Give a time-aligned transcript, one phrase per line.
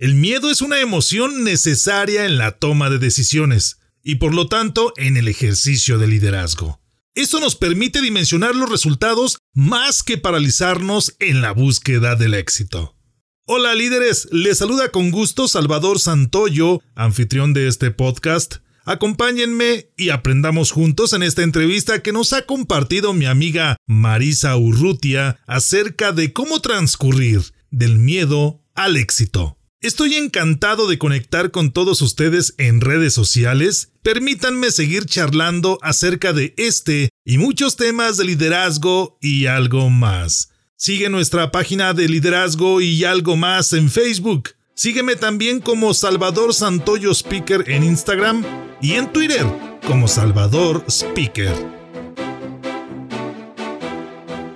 [0.00, 4.94] El miedo es una emoción necesaria en la toma de decisiones y por lo tanto
[4.96, 6.80] en el ejercicio de liderazgo.
[7.14, 12.96] Esto nos permite dimensionar los resultados más que paralizarnos en la búsqueda del éxito.
[13.44, 18.56] Hola líderes, les saluda con gusto Salvador Santoyo, anfitrión de este podcast.
[18.86, 25.38] Acompáñenme y aprendamos juntos en esta entrevista que nos ha compartido mi amiga Marisa Urrutia
[25.46, 29.58] acerca de cómo transcurrir del miedo al éxito.
[29.82, 33.92] Estoy encantado de conectar con todos ustedes en redes sociales.
[34.02, 40.50] Permítanme seguir charlando acerca de este y muchos temas de liderazgo y algo más.
[40.76, 44.50] Sigue nuestra página de liderazgo y algo más en Facebook.
[44.74, 48.44] Sígueme también como Salvador Santoyo Speaker en Instagram
[48.82, 49.46] y en Twitter
[49.86, 51.54] como Salvador Speaker.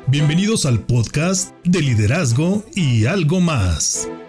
[0.06, 4.06] Bienvenidos al podcast de liderazgo y algo más.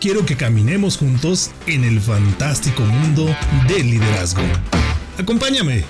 [0.00, 3.26] quiero que caminemos juntos en el fantástico mundo
[3.68, 4.42] del liderazgo.
[5.18, 5.84] Acompáñame.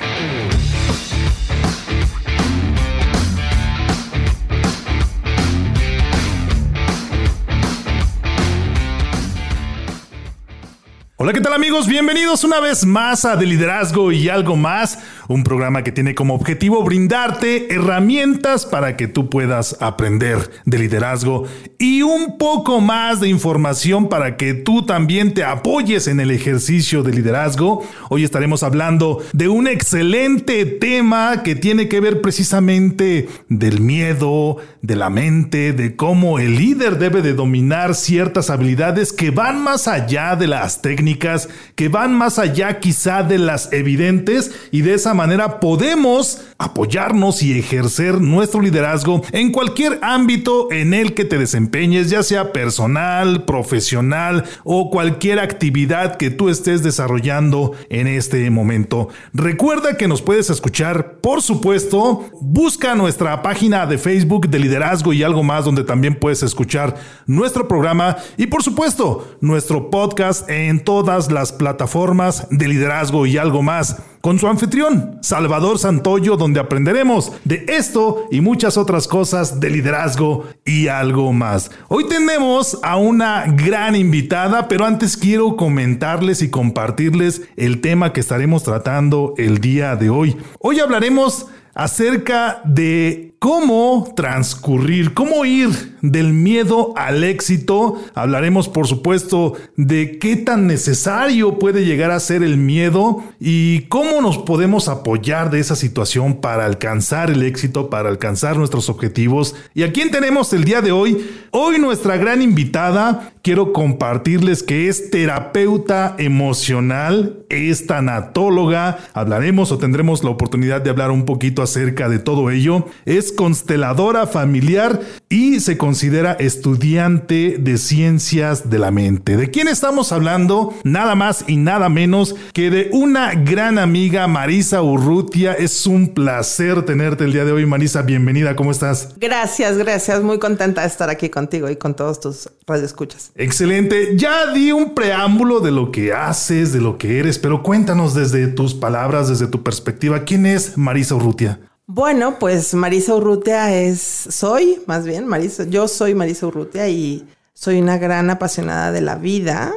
[11.16, 11.86] Hola, ¿qué tal amigos?
[11.86, 14.98] Bienvenidos una vez más a De Liderazgo y algo más,
[15.28, 21.44] un programa que tiene como objetivo brindarte herramientas para que tú puedas aprender de liderazgo
[21.78, 27.02] y un poco más de información para que tú también te apoyes en el ejercicio
[27.02, 27.82] de liderazgo.
[28.10, 34.96] Hoy estaremos hablando de un excelente tema que tiene que ver precisamente del miedo, de
[34.96, 40.36] la mente, de cómo el líder debe de dominar ciertas habilidades que van más allá
[40.36, 45.60] de las técnicas que van más allá quizá de las evidentes y de esa manera
[45.60, 52.22] podemos apoyarnos y ejercer nuestro liderazgo en cualquier ámbito en el que te desempeñes, ya
[52.22, 59.08] sea personal, profesional o cualquier actividad que tú estés desarrollando en este momento.
[59.32, 65.22] Recuerda que nos puedes escuchar, por supuesto, busca nuestra página de Facebook de liderazgo y
[65.22, 66.96] algo más donde también puedes escuchar
[67.26, 73.62] nuestro programa y por supuesto nuestro podcast en todas las plataformas de liderazgo y algo
[73.62, 79.68] más con su anfitrión, Salvador Santoyo, donde aprenderemos de esto y muchas otras cosas de
[79.68, 81.70] liderazgo y algo más.
[81.88, 88.20] Hoy tenemos a una gran invitada, pero antes quiero comentarles y compartirles el tema que
[88.20, 90.38] estaremos tratando el día de hoy.
[90.58, 98.00] Hoy hablaremos acerca de cómo transcurrir, cómo ir del miedo al éxito.
[98.14, 104.22] Hablaremos, por supuesto, de qué tan necesario puede llegar a ser el miedo y cómo
[104.22, 109.54] nos podemos apoyar de esa situación para alcanzar el éxito, para alcanzar nuestros objetivos.
[109.74, 111.30] ¿Y a quién tenemos el día de hoy?
[111.50, 118.98] Hoy nuestra gran invitada, quiero compartirles que es terapeuta emocional, es tanatóloga.
[119.12, 122.86] Hablaremos o tendremos la oportunidad de hablar un poquito acerca de todo ello.
[123.04, 129.36] Es consteladora familiar y se considera estudiante de ciencias de la mente.
[129.36, 130.72] ¿De quién estamos hablando?
[130.82, 135.52] Nada más y nada menos que de una gran amiga, Marisa Urrutia.
[135.52, 138.00] Es un placer tenerte el día de hoy, Marisa.
[138.00, 139.10] Bienvenida, ¿cómo estás?
[139.20, 140.22] Gracias, gracias.
[140.22, 143.33] Muy contenta de estar aquí contigo y con todos tus radioescuchas.
[143.34, 144.16] Excelente.
[144.16, 148.46] Ya di un preámbulo de lo que haces, de lo que eres, pero cuéntanos desde
[148.46, 151.60] tus palabras, desde tu perspectiva, ¿quién es Marisa Urrutia?
[151.86, 157.80] Bueno, pues Marisa Urrutia es, soy, más bien, Marisa, yo soy Marisa Urrutia y soy
[157.80, 159.72] una gran apasionada de la vida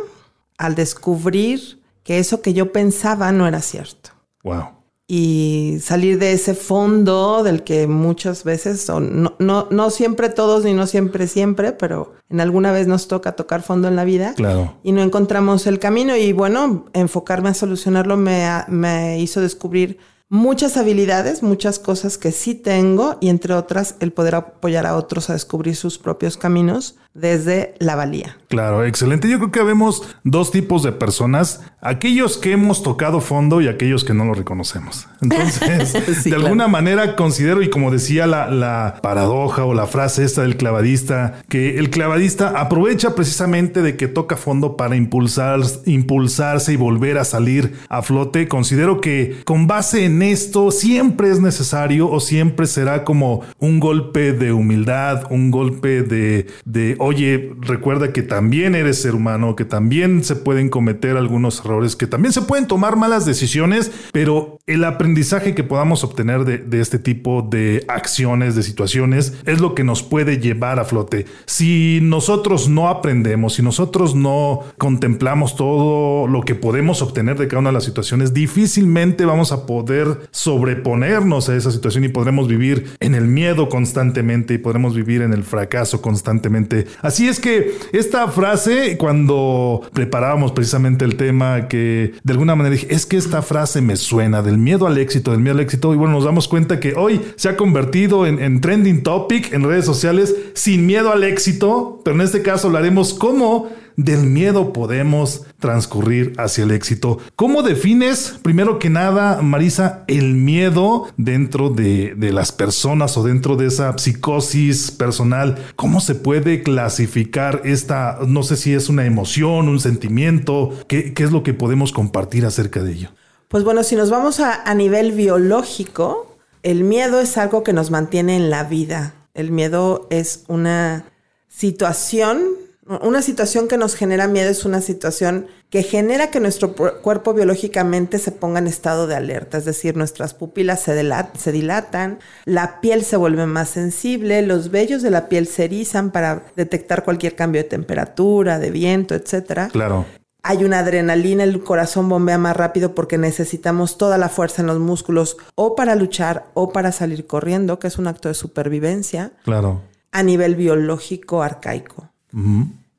[0.58, 4.12] al descubrir que eso que yo pensaba no era cierto.
[4.44, 4.77] Wow.
[5.10, 10.74] Y salir de ese fondo del que muchas veces, no, no, no siempre todos ni
[10.74, 14.34] no siempre siempre, pero en alguna vez nos toca tocar fondo en la vida.
[14.36, 14.78] Claro.
[14.84, 16.18] Y no encontramos el camino.
[16.18, 19.98] Y bueno, enfocarme a solucionarlo me, me hizo descubrir
[20.30, 25.30] muchas habilidades, muchas cosas que sí tengo y entre otras el poder apoyar a otros
[25.30, 28.38] a descubrir sus propios caminos desde la valía.
[28.48, 29.28] Claro, excelente.
[29.28, 34.06] Yo creo que vemos dos tipos de personas, aquellos que hemos tocado fondo y aquellos
[34.06, 35.08] que no lo reconocemos.
[35.22, 40.44] Entonces, de alguna manera considero, y como decía la, la, paradoja o la frase esta
[40.44, 46.76] del clavadista, que el clavadista aprovecha precisamente de que toca fondo para impulsar, impulsarse y
[46.76, 48.48] volver a salir a flote.
[48.48, 54.34] Considero que con base en esto siempre es necesario o siempre será como un golpe
[54.34, 60.24] de humildad, un golpe de, de oye, recuerda que también eres ser humano, que también
[60.24, 65.56] se pueden cometer algunos errores, que también se pueden tomar malas decisiones, pero el aprendizaje
[65.56, 70.40] que podamos obtener de, este tipo de acciones, de situaciones, es lo que nos puede
[70.40, 71.26] llevar a flote.
[71.46, 77.62] Si nosotros no aprendemos, si nosotros no contemplamos todo lo que podemos obtener de cada
[77.62, 82.92] una de las situaciones, difícilmente vamos a poder sobreponernos a esa situación y podremos vivir
[83.00, 86.88] en el miedo constantemente y podremos vivir en el fracaso constantemente.
[87.02, 92.88] Así es que esta frase, cuando preparábamos precisamente el tema, que de alguna manera dije,
[92.90, 95.98] es que esta frase me suena del miedo al éxito, del miedo al éxito, y
[95.98, 99.86] bueno, nos damos cuenta que hoy se ha convertido en, en trending topic en redes
[99.86, 106.34] sociales sin miedo al éxito, pero en este caso hablaremos cómo del miedo podemos transcurrir
[106.38, 107.18] hacia el éxito.
[107.36, 113.66] ¿Cómo defines, primero que nada, Marisa, el miedo dentro de, las personas o dentro de
[113.66, 115.58] esa psicosis personal?
[115.76, 120.74] ¿Cómo se puede clasificar esta, no sé si es una emoción, un sentimiento?
[120.88, 123.10] ¿Qué, es lo que podemos compartir acerca de ello?
[123.48, 127.90] Pues bueno, si nos vamos a, a nivel biológico, el miedo es algo que nos
[127.90, 129.16] mantiene en la vida.
[129.34, 131.06] El miedo es una
[131.48, 132.57] situación
[133.02, 138.18] una situación que nos genera miedo es una situación que genera que nuestro cuerpo biológicamente
[138.20, 140.94] se ponga en estado de alerta, es decir, nuestras pupilas se,
[141.38, 146.12] se, dilatan, la piel se vuelve más sensible, los vellos de la piel se erizan
[146.12, 149.70] para detectar cualquier cambio de temperatura, de viento, etc.
[149.72, 150.06] Claro.
[150.44, 154.80] Hay una adrenalina, el corazón bombea más rápido porque necesitamos toda la fuerza en los
[154.80, 159.34] músculos o para luchar o para salir corriendo, que es un acto de supervivencia.
[159.44, 159.82] Claro.
[160.14, 162.10] A nivel biológico arcaico.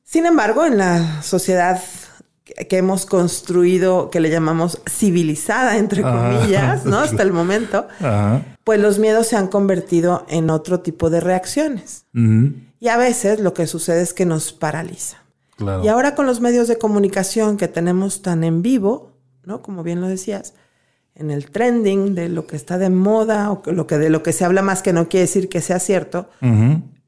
[0.05, 1.81] Sin embargo, en la sociedad
[2.45, 6.99] que hemos construido, que le llamamos civilizada, entre comillas, ¿no?
[6.99, 7.87] Hasta el momento,
[8.65, 12.07] pues los miedos se han convertido en otro tipo de reacciones.
[12.81, 15.19] Y a veces lo que sucede es que nos paraliza.
[15.83, 19.13] Y ahora con los medios de comunicación que tenemos tan en vivo,
[19.45, 19.61] ¿no?
[19.61, 20.55] Como bien lo decías,
[21.15, 24.33] en el trending de lo que está de moda o lo que de lo que
[24.33, 26.31] se habla más que no quiere decir que sea cierto,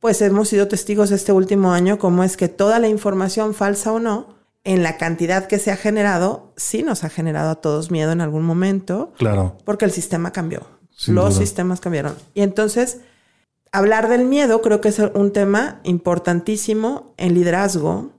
[0.00, 4.00] pues hemos sido testigos este último año cómo es que toda la información falsa o
[4.00, 8.12] no, en la cantidad que se ha generado, sí nos ha generado a todos miedo
[8.12, 9.12] en algún momento.
[9.17, 9.56] Claro.
[9.64, 10.67] Porque el sistema cambió.
[11.06, 12.14] Los sistemas cambiaron.
[12.35, 12.99] Y entonces,
[13.73, 18.11] hablar del miedo creo que es un tema importantísimo en liderazgo,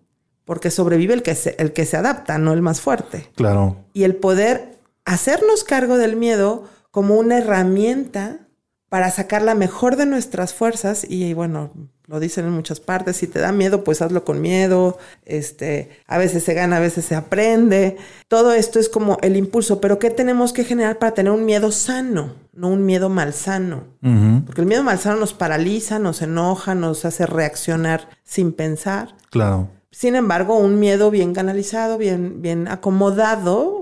[0.46, 3.30] porque sobrevive el que se, el que se adapta, no el más fuerte.
[3.36, 3.78] Claro.
[3.94, 8.48] Y el poder hacernos cargo del miedo como una herramienta
[8.92, 11.72] para sacar la mejor de nuestras fuerzas y bueno,
[12.08, 16.18] lo dicen en muchas partes, si te da miedo, pues hazlo con miedo, este, a
[16.18, 17.96] veces se gana, a veces se aprende.
[18.28, 21.72] Todo esto es como el impulso, pero ¿qué tenemos que generar para tener un miedo
[21.72, 23.86] sano, no un miedo malsano?
[24.46, 29.16] Porque el miedo malsano nos paraliza, nos enoja, nos hace reaccionar sin pensar.
[29.30, 29.70] Claro.
[29.90, 33.81] Sin embargo, un miedo bien canalizado, bien, bien acomodado,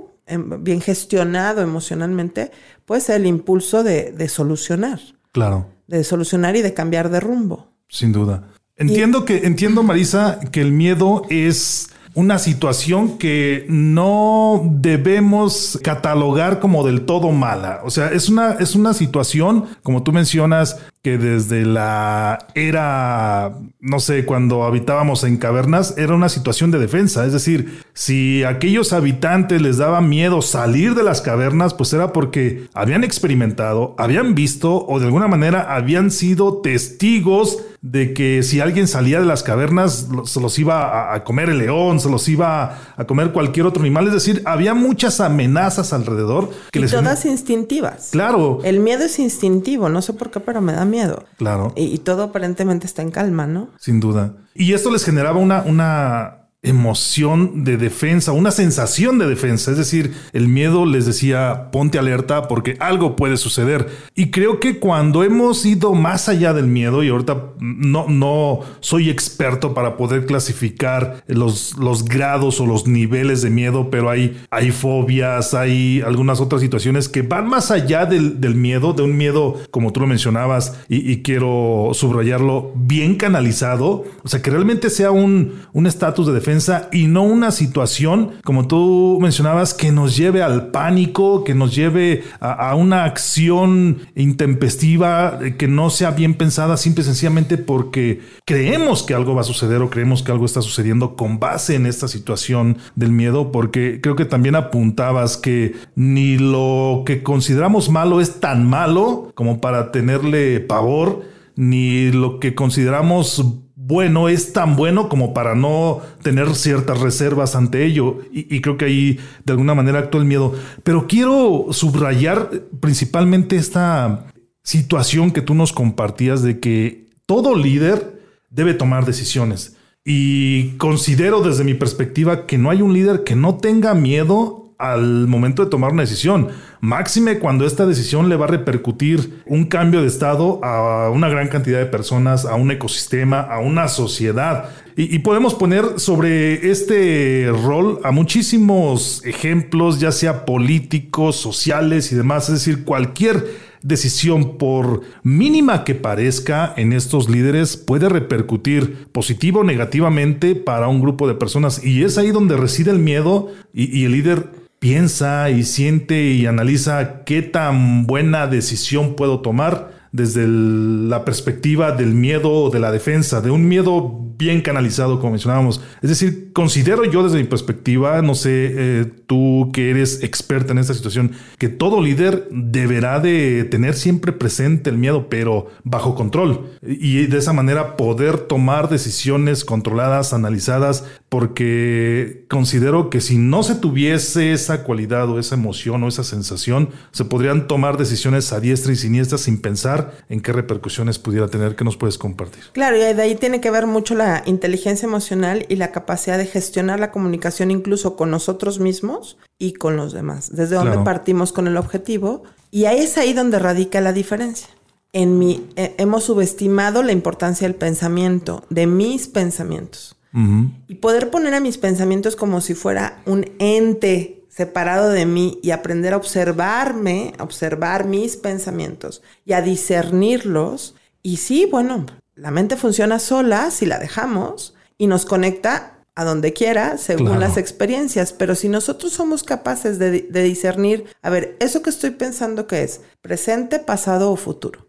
[0.60, 2.52] bien gestionado emocionalmente,
[2.86, 5.00] puede ser el impulso de, solucionar.
[5.32, 5.68] Claro.
[5.88, 7.72] De solucionar y de cambiar de rumbo.
[7.88, 8.50] Sin duda.
[8.76, 16.86] Entiendo que, entiendo, Marisa, que el miedo es una situación que no debemos catalogar como
[16.86, 17.82] del todo mala.
[17.84, 24.00] O sea, es una, es una situación, como tú mencionas, que desde la era, no
[24.00, 27.26] sé, cuando habitábamos en cavernas, era una situación de defensa.
[27.26, 32.68] Es decir, si aquellos habitantes les daba miedo salir de las cavernas, pues era porque
[32.74, 38.88] habían experimentado, habían visto o de alguna manera habían sido testigos de que si alguien
[38.88, 43.06] salía de las cavernas se los iba a, comer el león, se los iba a
[43.06, 44.08] comer cualquier otro animal.
[44.08, 46.50] Es decir, había muchas amenazas alrededor.
[46.72, 48.10] Que y todas instintivas.
[48.12, 48.60] Claro.
[48.64, 51.24] El miedo es instintivo, no sé por qué, pero me da miedo.
[51.38, 51.74] Claro.
[51.76, 53.70] Y, todo aparentemente está en calma, ¿no?
[53.78, 54.34] Sin duda.
[54.54, 59.72] Y esto les generaba una, una emoción de defensa, una sensación de defensa.
[59.72, 63.88] Es decir, el miedo les decía, ponte alerta porque algo puede suceder.
[64.14, 69.10] Y creo que cuando hemos ido más allá del miedo, y ahorita no, no soy
[69.10, 74.72] experto para poder clasificar los, los grados o los niveles de miedo, pero hay, hay
[74.72, 79.56] fobias, hay algunas otras situaciones que van más allá del, del miedo, de un miedo,
[79.72, 84.04] como tú lo mencionabas, y, quiero subrayarlo, bien canalizado.
[84.24, 86.49] O sea, que realmente sea un estatus de defensa
[86.92, 92.24] y no una situación, como tú mencionabas, que nos lleve al pánico, que nos lleve
[92.40, 99.14] a, una acción intempestiva, que no sea bien pensada, simple y sencillamente porque creemos que
[99.14, 102.78] algo va a suceder o creemos que algo está sucediendo con base en esta situación
[102.96, 108.68] del miedo, porque creo que también apuntabas que ni lo que consideramos malo es tan
[108.68, 111.24] malo como para tenerle pavor,
[111.56, 113.44] ni lo que consideramos
[113.90, 118.20] bueno es tan bueno como para no tener ciertas reservas ante ello.
[118.32, 120.54] Y, creo que ahí de alguna manera actúa el miedo.
[120.84, 124.28] Pero quiero subrayar principalmente esta
[124.64, 129.76] situación que tú nos compartías de que todo líder debe tomar decisiones.
[130.06, 135.28] Y considero desde mi perspectiva que no hay un líder que no tenga miedo al
[135.28, 136.48] momento de tomar una decisión.
[136.80, 141.50] Máxime cuando esta decisión le va a repercutir un cambio de estado a una gran
[141.50, 144.70] cantidad de personas, a un ecosistema, a una sociedad.
[144.96, 152.50] Y, podemos poner sobre este rol a muchísimos ejemplos, ya sea políticos, sociales y demás.
[152.50, 159.64] Es decir, cualquier decisión, por mínima que parezca en estos líderes, puede repercutir positivo o
[159.64, 161.84] negativamente para un grupo de personas.
[161.84, 167.24] Y es ahí donde reside el miedo y, el líder piensa y siente y analiza
[167.26, 173.42] qué tan buena decisión puedo tomar desde la perspectiva del miedo o de la defensa,
[173.42, 175.82] de un miedo bien canalizado, como mencionábamos.
[176.02, 180.80] Es decir, considero yo desde mi perspectiva, no sé, eh, tú que eres experta en
[180.80, 186.70] esta situación, que todo líder deberá de tener siempre presente el miedo, pero bajo control.
[186.82, 193.76] Y de esa manera poder tomar decisiones controladas, analizadas, porque considero que si no se
[193.76, 198.92] tuviese esa cualidad o esa emoción o esa sensación, se podrían tomar decisiones a diestra
[198.92, 201.76] y siniestra sin pensar en qué repercusiones pudiera tener.
[201.76, 202.64] ¿Qué nos puedes compartir?
[202.74, 206.48] Claro, y de ahí tiene que ver mucho la inteligencia emocional y la capacidad de
[206.48, 210.56] gestionar la comunicación incluso con nosotros mismos y con los demás.
[210.56, 212.44] Desde donde partimos con el objetivo.
[212.72, 214.70] Y ahí es ahí donde radica la diferencia.
[215.14, 220.16] En mi, eh, hemos subestimado la importancia del pensamiento, de mis pensamientos.
[220.32, 225.72] Y poder poner a mis pensamientos como si fuera un ente separado de mí y
[225.72, 230.96] aprender a observarme, a observar mis pensamientos y a discernirlos.
[231.24, 232.06] Y sí, bueno,
[232.36, 237.56] la mente funciona sola si la dejamos y nos conecta a donde quiera según las
[237.56, 238.34] experiencias.
[238.34, 242.84] Pero si nosotros somos capaces de, de, discernir, a ver, eso que estoy pensando que
[242.84, 244.89] es presente, pasado o futuro.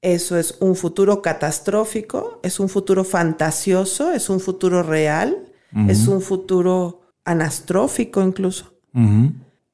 [0.00, 5.44] Eso es un futuro catastrófico, es un futuro fantasioso, es un futuro real,
[5.88, 8.72] es un futuro anastrófico incluso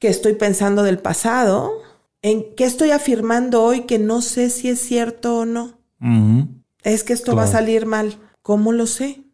[0.04, 1.72] que estoy pensando del pasado,
[2.20, 5.78] en qué estoy afirmando hoy que no sé si es cierto o no.
[6.82, 8.18] Es que esto va a salir mal.
[8.42, 9.24] ¿Cómo lo sé?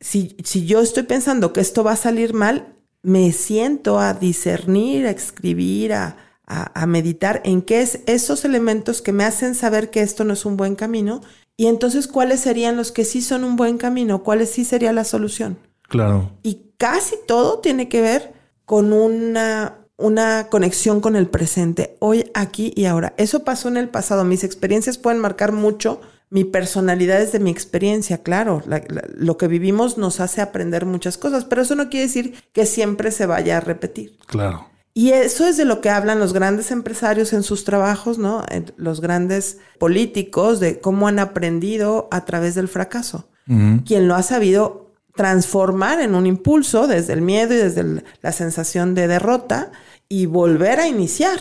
[0.00, 5.06] Si, si yo estoy pensando que esto va a salir mal, me siento a discernir,
[5.06, 6.16] a escribir, a,
[6.50, 10.46] a, meditar en qué es esos elementos que me hacen saber que esto no es
[10.46, 11.20] un buen camino
[11.58, 15.04] y entonces cuáles serían los que sí son un buen camino, cuáles sí sería la
[15.04, 15.58] solución.
[15.82, 16.30] Claro.
[16.42, 18.32] Y casi todo tiene que ver
[18.64, 23.12] con una, una conexión con el presente, hoy, aquí y ahora.
[23.18, 24.24] Eso pasó en el pasado.
[24.24, 26.00] Mis experiencias pueden marcar mucho
[26.30, 28.62] mi personalidad es de mi experiencia, claro.
[28.66, 33.10] lo que vivimos nos hace aprender muchas cosas, pero eso no quiere decir que siempre
[33.12, 34.18] se vaya a repetir.
[34.26, 34.68] Claro.
[34.98, 38.44] Y eso es de lo que hablan los grandes empresarios en sus trabajos, ¿no?
[38.76, 43.28] Los grandes políticos, de cómo han aprendido a través del fracaso.
[43.86, 48.96] Quien lo ha sabido transformar en un impulso desde el miedo y desde la sensación
[48.96, 49.70] de derrota
[50.08, 51.38] y volver a iniciar.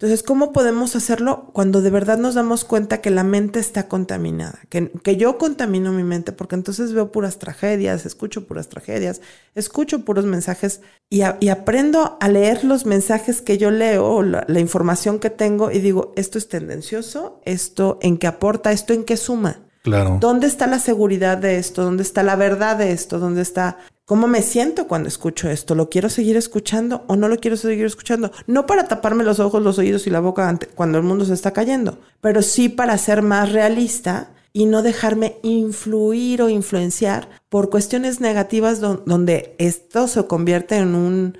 [0.00, 4.58] Entonces, ¿cómo podemos hacerlo cuando de verdad nos damos cuenta que la mente está contaminada?
[4.70, 9.20] Que, que, yo contamino mi mente porque entonces veo puras tragedias, escucho puras tragedias,
[9.54, 10.80] escucho puros mensajes
[11.10, 15.80] y, aprendo a leer los mensajes que yo leo, la, la información que tengo y
[15.80, 19.66] digo, esto es tendencioso, esto en qué aporta, esto en qué suma.
[19.82, 20.16] Claro.
[20.18, 21.84] ¿Dónde está la seguridad de esto?
[21.84, 23.18] ¿Dónde está la verdad de esto?
[23.18, 23.76] ¿Dónde está
[24.10, 25.76] cómo me siento cuando escucho esto?
[25.76, 28.32] ¿Lo quiero seguir escuchando o no lo quiero seguir escuchando?
[28.48, 31.52] No para taparme los ojos, los oídos y la boca cuando el mundo se está
[31.52, 38.20] cayendo, pero sí para ser más realista y no dejarme influir o influenciar por cuestiones
[38.20, 41.38] negativas donde esto se convierte en un,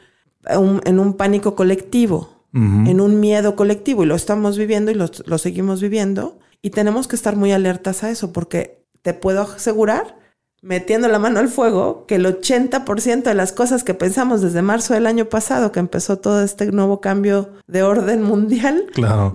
[0.49, 5.39] en un pánico colectivo, en un miedo colectivo y lo estamos viviendo y lo, lo
[5.39, 10.21] seguimos viviendo y tenemos que estar muy alertas a eso porque te puedo asegurar
[10.63, 14.95] metiendo la mano al fuego que el 80% de las cosas que pensamos desde marzo
[14.95, 18.87] del año pasado, que empezó todo este nuevo cambio de orden mundial,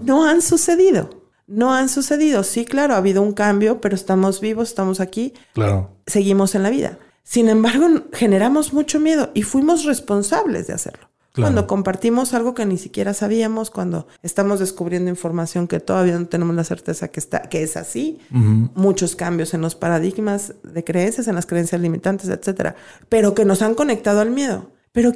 [0.04, 1.26] no han sucedido.
[1.48, 2.44] No han sucedido.
[2.44, 5.34] Sí, claro, ha habido un cambio, pero estamos vivos, estamos aquí.
[5.54, 5.92] Claro.
[6.08, 6.98] Seguimos en la vida.
[7.24, 11.08] Sin embargo, generamos mucho miedo y fuimos responsables de hacerlo.
[11.36, 16.56] Cuando compartimos algo que ni siquiera sabíamos, cuando estamos descubriendo información que todavía no tenemos
[16.56, 21.36] la certeza que, está, que es así, muchos cambios en los paradigmas de creencias, en
[21.36, 22.76] las creencias limitantes, etcétera,
[23.10, 24.72] pero que nos han conectado al miedo.
[24.92, 25.12] Pero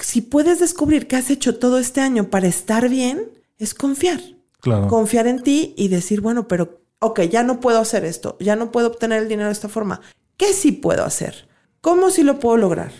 [0.00, 3.28] si puedes descubrir que has hecho todo este año para estar bien,
[3.58, 4.20] es confiar.
[4.60, 4.86] Claro.
[4.86, 8.70] Confiar en ti y decir, bueno, pero, ok, ya no puedo hacer esto, ya no
[8.70, 10.00] puedo obtener el dinero de esta forma.
[10.36, 11.48] ¿Qué sí puedo hacer?
[11.80, 12.92] ¿Cómo sí lo puedo lograr?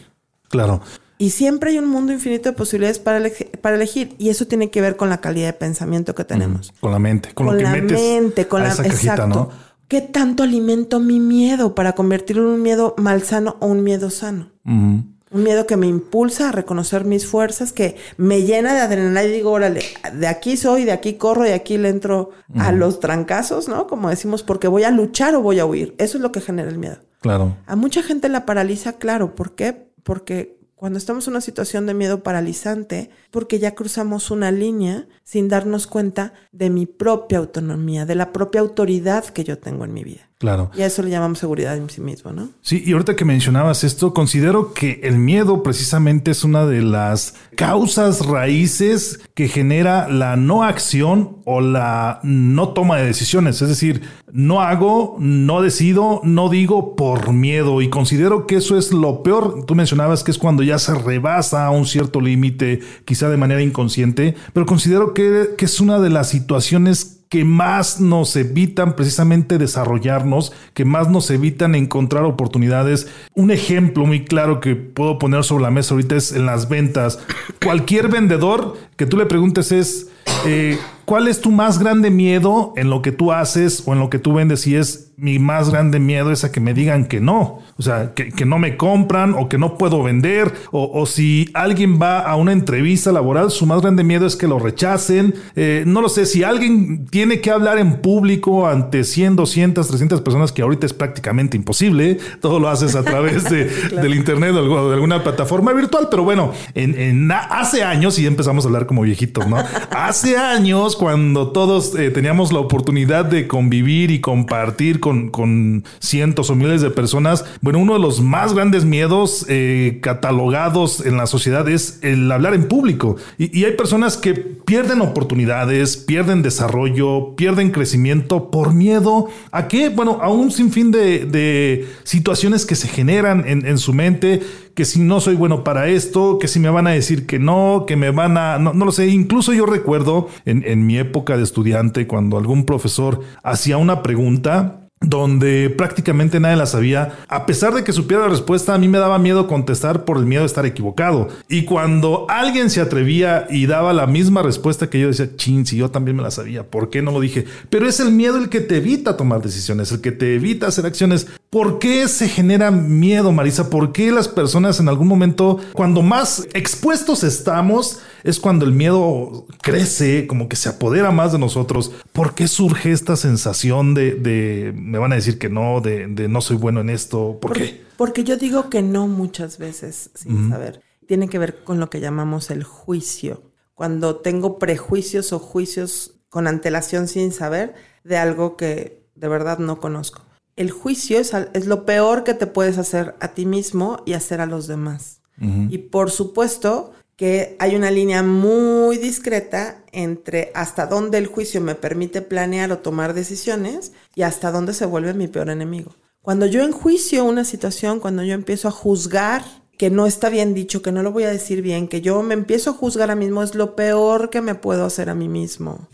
[0.49, 0.83] Claro.
[1.25, 3.19] Y siempre hay un mundo infinito de posibilidades para,
[3.63, 4.15] para elegir.
[4.19, 6.75] Y eso tiene que ver con la calidad de pensamiento que tenemos.
[6.81, 9.49] con la mente, con, lo que la mente, con la exacto.
[9.89, 14.51] ¿Qué tanto alimento mi miedo para convertirlo en un miedo malsano o un miedo sano?
[14.67, 19.33] Un miedo que me impulsa a reconocer mis fuerzas, que me llena de adrenalina y
[19.33, 19.81] digo, órale,
[20.13, 23.87] de aquí soy, de aquí corro, de aquí le entro a los trancazos, ¿no?
[23.87, 25.95] Como decimos, porque voy a luchar o voy a huir.
[25.97, 26.99] Eso es lo que genera el miedo.
[27.23, 27.57] Claro.
[27.65, 29.35] A mucha gente la paraliza, claro.
[29.35, 29.89] ¿Por qué?
[30.03, 35.49] Porque cuando estamos en una situación de miedo paralizante, porque ya cruzamos una línea sin
[35.49, 40.05] darnos cuenta de mi propia autonomía, de la propia autoridad que yo tengo en mi
[40.05, 40.29] vida.
[40.45, 40.71] Claro.
[40.77, 42.51] Y a eso le llamamos seguridad en sí mismo, ¿no?
[42.61, 47.35] Sí, y ahorita que mencionabas esto, considero que el miedo precisamente es una de las
[47.57, 53.63] causas raíces que genera la no acción o la no toma de decisiones.
[53.63, 57.81] Es decir, no hago, no decido, no digo por miedo.
[57.81, 59.65] Y considero que eso es lo peor.
[59.65, 63.63] Tú mencionabas que es cuando ya se rebasa a un cierto límite, quizá de manera
[63.63, 69.59] inconsciente, pero considero que, que es una de las situaciones que más nos evitan precisamente
[69.59, 73.09] desarrollarnos, que más nos evitan encontrar oportunidades.
[73.35, 77.19] Un ejemplo muy claro que puedo poner sobre la mesa ahorita es en las ventas.
[77.61, 80.13] Cualquier vendedor que tú le preguntes es,
[80.47, 84.11] eh, ¿cuál es tu más grande miedo en lo que tú haces o en lo
[84.11, 84.65] que tú vendes?
[84.69, 87.61] Y es mi más grande miedo es a que me digan que no.
[87.77, 90.53] O sea, que, no me compran o que no puedo vender.
[90.71, 94.59] O, si alguien va a una entrevista laboral, su más grande miedo es que lo
[94.59, 95.35] rechacen.
[95.57, 100.21] Eh, no lo sé, si alguien tiene que hablar en público ante 100, 200, 300
[100.21, 103.67] personas, que ahorita es prácticamente imposible, todo lo haces a través de,
[104.03, 106.09] del internet o de alguna plataforma virtual.
[106.11, 109.57] Pero bueno, en, hace años, y empezamos a hablar como viejitos, ¿no?
[109.91, 116.55] hace años, cuando todos eh, teníamos la oportunidad de convivir y compartir con, cientos o
[116.55, 117.45] miles de personas.
[117.61, 122.55] Bueno, uno de los más grandes miedos eh, catalogados en la sociedad es el hablar
[122.55, 123.17] en público.
[123.37, 129.91] Y, hay personas que pierden oportunidades, pierden desarrollo, pierden crecimiento por miedo a qué?
[129.91, 134.43] Bueno, a un sinfín de, situaciones que se generan en, su mente
[134.75, 137.85] que si no soy bueno para esto, que si me van a decir que no,
[137.87, 141.43] que me van a, no, lo sé, incluso yo recuerdo en, en mi época de
[141.43, 147.19] estudiante cuando algún profesor hacía una pregunta donde prácticamente nadie la sabía.
[147.29, 150.27] A pesar de que supiera la respuesta, a mí me daba miedo contestar por el
[150.27, 151.29] miedo de estar equivocado.
[151.49, 155.77] Y cuando alguien se atrevía y daba la misma respuesta que yo decía, chin, si
[155.77, 157.45] yo también me la sabía, ¿por qué no lo dije?
[157.71, 160.87] Pero es el miedo el que te evita tomar decisiones, el que te evita hacer
[160.87, 161.27] acciones.
[161.51, 163.71] ¿Por qué se genera miedo, Marisa?
[163.71, 169.47] ¿Por qué las personas en algún momento, cuando más expuestos estamos, es cuando el miedo
[169.63, 171.93] crece, como que se apodera más de nosotros?
[172.13, 176.41] ¿Por qué surge esta sensación de, de me van a decir que no, de, no
[176.41, 177.39] soy bueno en esto.
[177.41, 177.83] ¿Por qué?
[177.97, 180.83] Porque yo digo que no muchas veces sin saber.
[181.07, 183.53] Tiene que ver con lo que llamamos el juicio.
[183.75, 189.79] Cuando tengo prejuicios o juicios con antelación sin saber de algo que de verdad no
[189.81, 190.23] conozco.
[190.57, 194.41] El juicio es, es lo peor que te puedes hacer a ti mismo y hacer
[194.41, 195.21] a los demás.
[195.69, 201.75] Y por supuesto, que hay una línea muy discreta entre hasta dónde el juicio me
[201.75, 205.95] permite planear o tomar decisiones y hasta dónde se vuelve mi peor enemigo.
[206.23, 209.45] Cuando yo enjuicio una situación, cuando yo empiezo a juzgar
[209.77, 212.35] que no está bien dicho, que no lo voy a decir bien, que yo me
[212.35, 215.29] empiezo a juzgar a mí mismo, es lo peor que me puedo hacer a mí
[215.29, 215.89] mismo.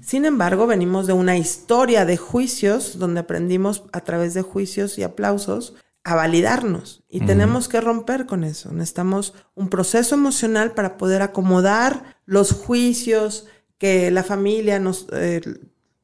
[0.00, 5.02] Sin embargo, venimos de una historia de juicios donde aprendimos a través de juicios y
[5.02, 8.72] aplausos a validarnos y tenemos que romper con eso.
[8.72, 15.40] Necesitamos un proceso emocional para poder acomodar los juicios que la familia nos, eh,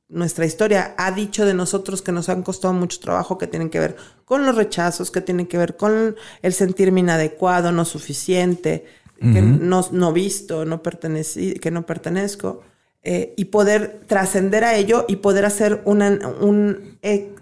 [0.08, 3.80] nuestra historia ha dicho de nosotros que nos han costado mucho trabajo, que tienen que
[3.80, 8.84] ver con los rechazos, que tienen que ver con el sentirme inadecuado, no suficiente,
[9.18, 12.62] que no, no visto, no pertenecí, que no pertenezco,
[13.02, 16.98] eh, y poder trascender a ello y poder hacer una, un,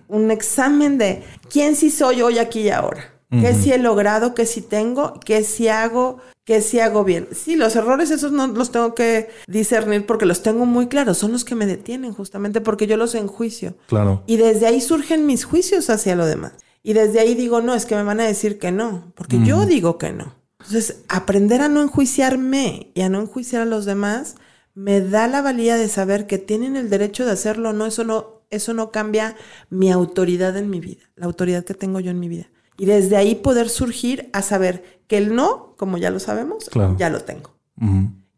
[0.08, 3.10] un examen de quién sí soy hoy, aquí y ahora.
[3.30, 4.32] ¿Qué sí he logrado?
[4.32, 5.18] ¿Qué sí tengo?
[5.24, 6.20] ¿Qué sí hago?
[6.44, 7.28] ¿Qué sí hago bien?
[7.32, 11.16] Sí, los errores esos no los tengo que discernir porque los tengo muy claros.
[11.16, 13.74] Son los que me detienen justamente porque yo los enjuicio.
[13.86, 14.22] Claro.
[14.26, 16.52] Y desde ahí surgen mis juicios hacia lo demás.
[16.82, 19.64] Y desde ahí digo, no, es que me van a decir que no, porque yo
[19.64, 20.34] digo que no.
[20.60, 24.36] Entonces, aprender a no enjuiciarme y a no enjuiciar a los demás
[24.74, 27.72] me da la valía de saber que tienen el derecho de hacerlo.
[27.72, 29.36] No, eso no, eso no cambia
[29.70, 32.50] mi autoridad en mi vida, la autoridad que tengo yo en mi vida.
[32.76, 37.10] Y desde ahí poder surgir a saber que el no, como ya lo sabemos, ya
[37.10, 37.54] lo tengo.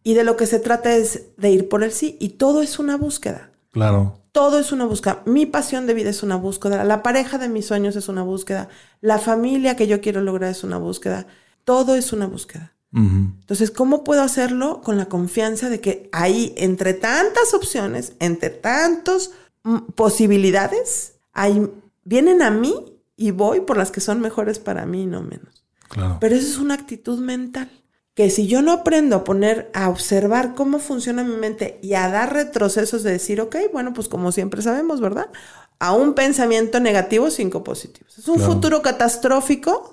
[0.02, 2.16] Y de lo que se trata es de ir por el sí.
[2.20, 3.50] Y todo es una búsqueda.
[3.72, 4.20] Claro.
[4.32, 5.22] Todo es una búsqueda.
[5.26, 6.84] Mi pasión de vida es una búsqueda.
[6.84, 8.68] La pareja de mis sueños es una búsqueda.
[9.00, 11.26] La familia que yo quiero lograr es una búsqueda.
[11.64, 12.72] Todo es una búsqueda.
[12.92, 14.80] Entonces, ¿cómo puedo hacerlo?
[14.80, 19.32] Con la confianza de que ahí, entre tantas opciones, entre tantas
[19.64, 21.70] mm, posibilidades, hay,
[22.04, 25.64] vienen a mí y voy por las que son mejores para mí, no menos.
[26.20, 27.70] Pero eso es una actitud mental.
[28.14, 32.08] Que si yo no aprendo a poner, a observar cómo funciona mi mente y a
[32.08, 35.28] dar retrocesos de decir, ok, bueno, pues como siempre sabemos, ¿verdad?
[35.78, 38.18] A un pensamiento negativo, cinco positivos.
[38.18, 39.92] Es un futuro catastrófico.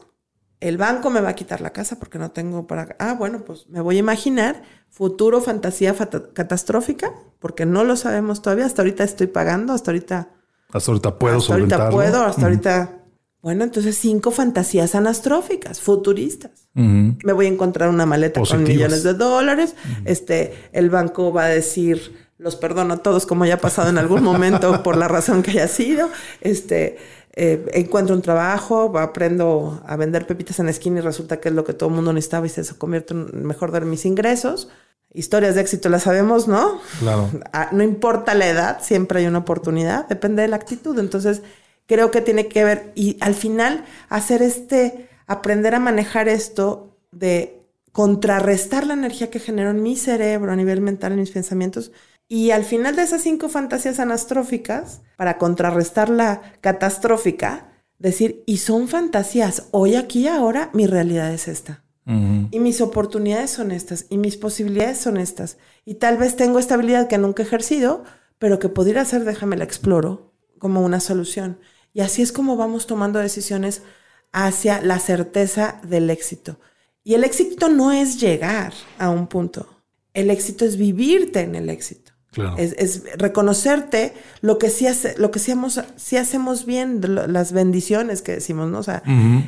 [0.62, 2.96] El banco me va a quitar la casa porque no tengo para...
[2.98, 5.94] Ah, bueno, pues me voy a imaginar futuro fantasía
[6.34, 8.66] catastrófica porque no lo sabemos todavía.
[8.66, 10.30] Hasta ahorita estoy pagando, hasta ahorita...
[10.72, 13.03] Hasta ahorita puedo Hasta ahorita puedo, hasta ahorita
[13.44, 16.70] bueno, entonces cinco fantasías anastróficas, futuristas.
[16.74, 19.76] Me voy a encontrar una maleta con millones de dólares.
[20.06, 23.98] Este, el banco va a decir, los perdono a todos, como ya ha pasado en
[23.98, 26.10] algún momento por la razón que haya sido.
[26.40, 26.96] Este,
[27.34, 31.56] eh, encuentro un trabajo, aprendo a vender pepitas en la esquina y resulta que es
[31.56, 34.70] lo que todo el mundo necesitaba y se convierte en mejor de mis ingresos.
[35.14, 36.80] Historias de éxito las sabemos, ¿no?
[37.00, 37.30] Claro.
[37.52, 40.98] Ah, no importa la edad, siempre hay una oportunidad, depende de la actitud.
[40.98, 41.42] Entonces,
[41.86, 47.64] creo que tiene que ver y al final hacer este, aprender a manejar esto de
[47.92, 51.92] contrarrestar la energía que generó en mi cerebro a nivel mental, en mis pensamientos.
[52.28, 58.88] Y al final de esas cinco fantasías anastróficas, para contrarrestar la catastrófica, decir, y son
[58.88, 61.84] fantasías, hoy, aquí, ahora, mi realidad es esta.
[62.06, 65.58] Y mis oportunidades son estas, y mis posibilidades son estas.
[65.86, 68.04] Y tal vez tengo esta habilidad que nunca he ejercido,
[68.40, 71.60] pero que pudiera ser, déjame la exploro como una solución.
[71.94, 73.84] Y así es como vamos tomando decisiones
[74.32, 76.60] hacia la certeza del éxito.
[77.04, 79.68] Y el éxito no es llegar a un punto.
[80.14, 82.14] El éxito es vivirte en el éxito.
[82.58, 88.72] Es, reconocerte lo que sí, hace, lo que sí, hacemos bien, las bendiciones que decimos,
[88.72, 88.80] ¿no?
[88.80, 89.04] O sea,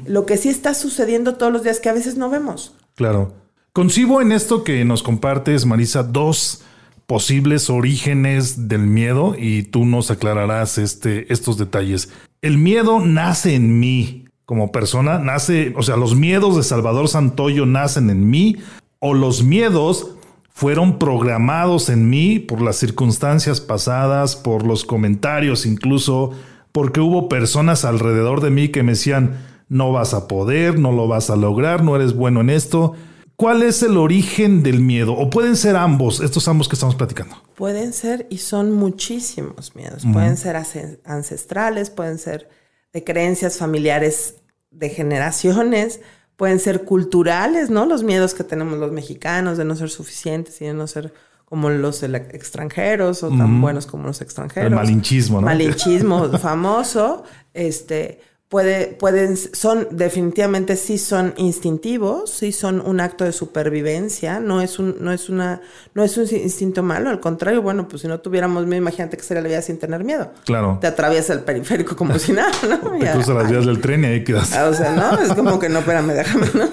[0.06, 2.76] lo que sí está sucediendo todos los días que a veces no vemos.
[2.96, 3.34] Claro.
[3.74, 6.64] Concibo en esto que nos compartes, Marisa, dos
[7.08, 12.10] posibles orígenes del miedo y tú nos aclararás este, estos detalles.
[12.46, 17.66] El miedo nace en mí como persona, nace, o sea, los miedos de Salvador Santoyo
[17.66, 18.58] nacen en mí
[19.00, 20.12] o los miedos
[20.52, 26.34] fueron programados en mí por las circunstancias pasadas, por los comentarios incluso,
[26.72, 31.08] porque hubo personas alrededor de mí que me decían, no vas a poder, no lo
[31.08, 32.94] vas a lograr, no eres bueno en esto.
[33.36, 35.14] ¿Cuál es el origen del miedo?
[35.14, 37.36] ¿O pueden ser ambos, estos ambos que estamos platicando?
[37.56, 40.06] Pueden ser y son muchísimos miedos.
[40.12, 40.56] Pueden ser
[41.04, 42.50] ancestrales, pueden ser
[42.94, 44.36] de creencias familiares
[44.72, 46.00] de generaciones,
[46.38, 47.86] pueden ser culturales, ¿no?
[47.86, 51.14] Los miedos que tenemos los mexicanos de no ser suficientes y de no ser
[51.46, 54.72] como los extranjeros o tan buenos como los extranjeros.
[54.72, 55.48] El malinchismo, ¿no?
[55.48, 57.24] Malinchismo famoso.
[57.54, 58.20] Este,
[58.56, 64.80] puede, pueden, son, definitivamente sí son instintivos, sí son un acto de supervivencia, no es
[64.80, 65.60] un, no es una,
[65.94, 69.24] no es un instinto malo, al contrario, bueno, pues si no tuviéramos miedo, imagínate que
[69.24, 70.32] sería la vida sin tener miedo.
[70.46, 70.78] Claro.
[70.80, 72.98] Te atraviesa el periférico como si nada, ¿no?
[72.98, 74.54] Te cruzas las vías del tren y ahí quedas.
[74.54, 76.70] Ah, o sea, no, es como que no, espérame, déjame, ¿no?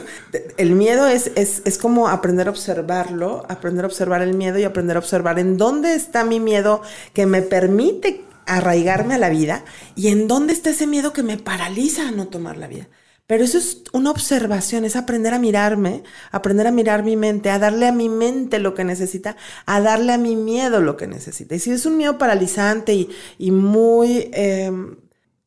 [0.58, 4.62] El miedo es, es, es como aprender a observarlo, aprender a observar el miedo y
[4.62, 6.80] aprender a observar en dónde está mi miedo
[7.12, 11.38] que me permite arraigarme a la vida y en dónde está ese miedo que me
[11.38, 12.88] paraliza a no tomar la vida.
[13.26, 16.02] Pero eso es una observación, es aprender a mirarme,
[16.33, 20.12] aprender a mirar mi mente, a darle a mi mente lo que necesita, a darle
[20.12, 21.55] a mi miedo lo que necesita.
[21.55, 24.96] Y si es un miedo paralizante y, muy em,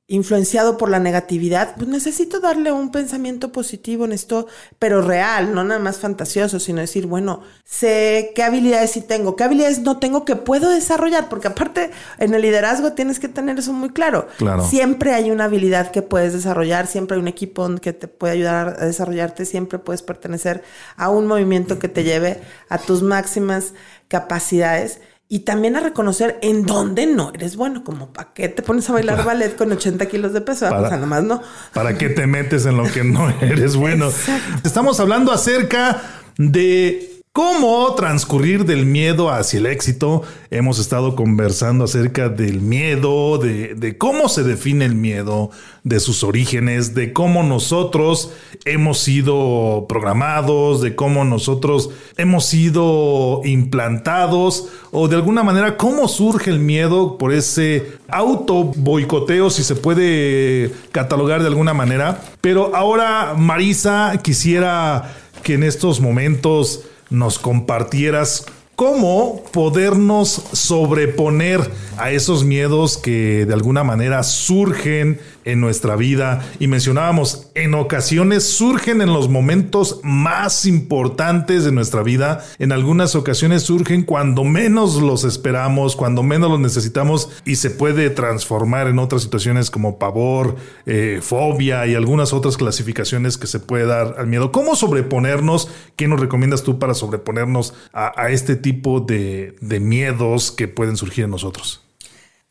[0.07, 5.63] influenciado por la negatividad, pues necesito darle un pensamiento positivo en esto, pero real, no
[5.63, 10.23] nada más fantasioso, sino decir, bueno, sé qué habilidades sí tengo, qué habilidades no tengo
[10.23, 11.89] que puedo desarrollar, porque aparte
[12.19, 14.27] en el liderazgo tienes que tener eso muy claro.
[14.37, 14.63] Claro.
[14.63, 18.77] Siempre hay una habilidad que puedes desarrollar, siempre hay un equipo que te puede ayudar
[18.79, 20.63] a desarrollarte, siempre puedes pertenecer
[20.97, 23.73] a un movimiento que te lleve a tus máximas
[24.07, 28.87] capacidades y también a reconocer en dónde no eres bueno, como para qué te pones
[28.89, 31.41] a bailar ballet con 80 kilos de peso, Para- o sea, nomás no.
[31.73, 34.09] ¿Para qué te metes en lo que no eres bueno?
[34.63, 36.01] Estamos hablando acerca
[36.37, 40.21] de cómo transcurrir del miedo hacia el éxito.
[40.51, 45.49] Hemos estado conversando acerca del miedo, de, cómo se define el miedo,
[45.83, 48.31] de sus orígenes, de cómo nosotros
[48.63, 56.49] hemos sido programados, de cómo nosotros hemos sido implantados o de alguna manera cómo surge
[56.49, 62.21] el miedo por ese auto boicoteo, si se puede catalogar de alguna manera.
[62.39, 72.43] Pero ahora, Marisa, quisiera que en estos momentos nos compartieras cómo podernos sobreponer a esos
[72.43, 76.45] miedos que de alguna manera surgen en nuestra vida.
[76.59, 82.43] Y mencionábamos, en ocasiones surgen en los momentos más importantes de nuestra vida.
[82.59, 88.09] En algunas ocasiones surgen cuando menos los esperamos, cuando menos los necesitamos y se puede
[88.09, 90.55] transformar en otras situaciones como pavor,
[90.85, 94.51] eh, fobia y algunas otras clasificaciones que se puede dar al miedo.
[94.51, 95.69] ¿Cómo sobreponernos?
[95.95, 101.25] ¿Qué nos recomiendas tú para sobreponernos a, este tipo de, de miedos que pueden surgir
[101.25, 101.83] en nosotros?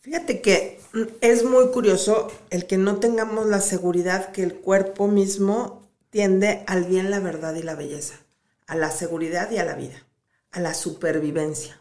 [0.00, 0.78] Fíjate que
[1.20, 6.84] es muy curioso el que no tengamos la seguridad que el cuerpo mismo tiende al
[6.84, 8.14] bien, la verdad y la belleza,
[8.66, 9.96] a la seguridad y a la vida,
[10.52, 11.80] a la supervivencia.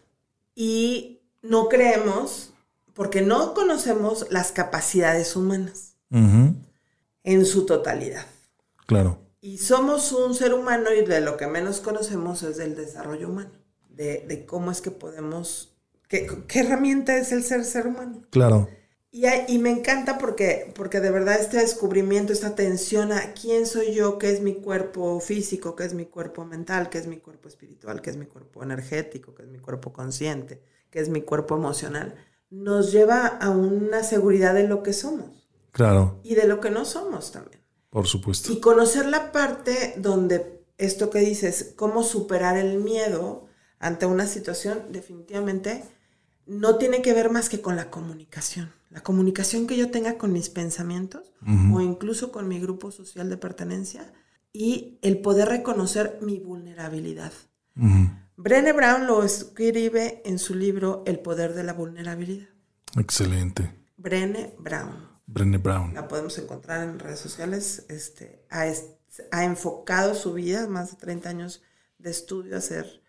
[0.55, 2.53] Y no creemos,
[2.93, 8.25] porque no conocemos las capacidades humanas en su totalidad.
[8.85, 13.29] Claro, Y somos un ser humano y de lo que menos conocemos es del desarrollo
[13.29, 13.51] humano,
[13.89, 15.73] de, de cómo es que podemos,
[16.07, 18.23] qué, qué herramienta es el ser ser humano.
[18.29, 18.69] claro.
[19.13, 23.93] Y, y me encanta porque, porque de verdad este descubrimiento, esta atención a quién soy
[23.93, 27.47] yo, qué es mi cuerpo físico, qué es mi cuerpo mental, qué es mi cuerpo
[27.47, 31.55] espiritual, qué es mi cuerpo energético, qué es mi cuerpo consciente, qué es mi cuerpo
[31.55, 32.15] emocional,
[32.49, 36.83] nos lleva a una seguridad de lo que somos Claro, y de lo que no
[36.85, 37.61] somos también.
[37.91, 38.51] por supuesto.
[38.51, 43.47] Y conocer la parte donde esto que dices, cómo superar el miedo
[43.79, 45.83] ante una situación, definitivamente
[46.45, 48.73] no tiene que ver más que con la comunicación.
[48.93, 51.77] La comunicación que yo tenga con mis pensamientos Ujú.
[51.77, 54.13] o incluso con mi grupo social de pertenencia
[54.53, 57.33] y el poder reconocer mi vulnerabilidad.
[58.35, 62.47] Brené Brown lo escribe en su libro El poder de la vulnerabilidad.
[62.95, 63.73] Excelente.
[63.97, 65.93] Brené Brown Brené Brown.
[65.95, 68.65] la podemos encontrar en redes sociales, este, ha,
[69.31, 71.63] ha enfocado su vida, más de 30 años
[71.97, 73.01] de estudio, hacer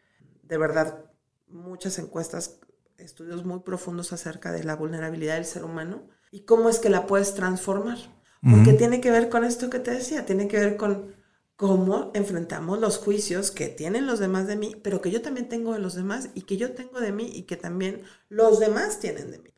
[0.43, 1.05] de verdad
[1.49, 2.59] muchas encuestas,
[2.99, 7.07] estudios muy profundos acerca de la vulnerabilidad del ser humano y cómo es que la
[7.07, 7.99] puedes transformar.
[8.43, 11.15] Porque tiene que ver con esto que te decía, tiene que ver con
[11.57, 15.73] cómo enfrentamos los juicios que tienen los demás de mí, pero que yo también tengo
[15.73, 19.31] de los demás y que yo tengo de mí y que también los demás tienen
[19.31, 19.51] de mí.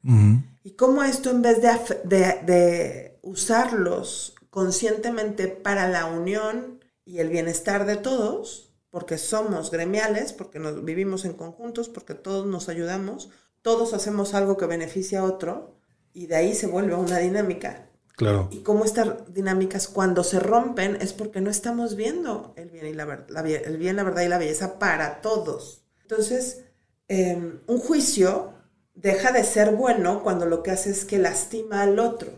[0.62, 7.18] Y cómo esto en vez de, af- de- de usarlos conscientemente para la unión y
[7.18, 8.65] el bienestar de todos,
[8.96, 13.28] porque somos gremiales, porque nos vivimos en conjuntos, porque todos nos ayudamos,
[13.60, 15.76] todos hacemos algo que beneficia a otro,
[16.14, 17.90] y de ahí se vuelve una dinámica.
[18.16, 18.48] Claro.
[18.50, 22.94] Y cómo estas dinámicas cuando se rompen es porque no estamos viendo el bien, y
[22.94, 25.82] la, la el bien, la verdad y la belleza para todos.
[26.00, 26.64] Entonces,
[27.08, 28.54] eh, un juicio
[28.94, 32.30] deja de ser bueno cuando lo que hace es que lastima al otro.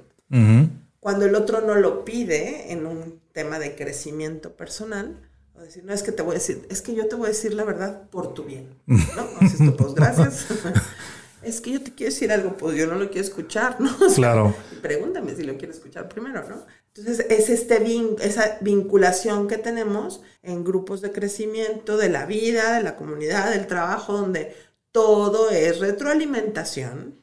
[0.99, 5.28] Cuando el otro no lo pide en un tema de crecimiento personal,
[5.59, 7.29] o decir, no es que te voy a decir, es que yo te voy a
[7.29, 8.69] decir la verdad por tu bien.
[8.87, 8.97] ¿No?
[8.97, 10.47] O dices tú, pues gracias.
[11.43, 13.91] es que yo te quiero decir algo, pues yo no lo quiero escuchar, ¿no?
[14.01, 14.55] O sea, Claro.
[14.83, 16.65] Pregúntame si lo quiero escuchar primero, ¿no?
[16.95, 22.77] Entonces, es este vin- esa vinculación que tenemos en grupos de crecimiento de la vida,
[22.77, 24.55] de la comunidad, del trabajo, donde
[24.93, 27.15] todo es retroalimentación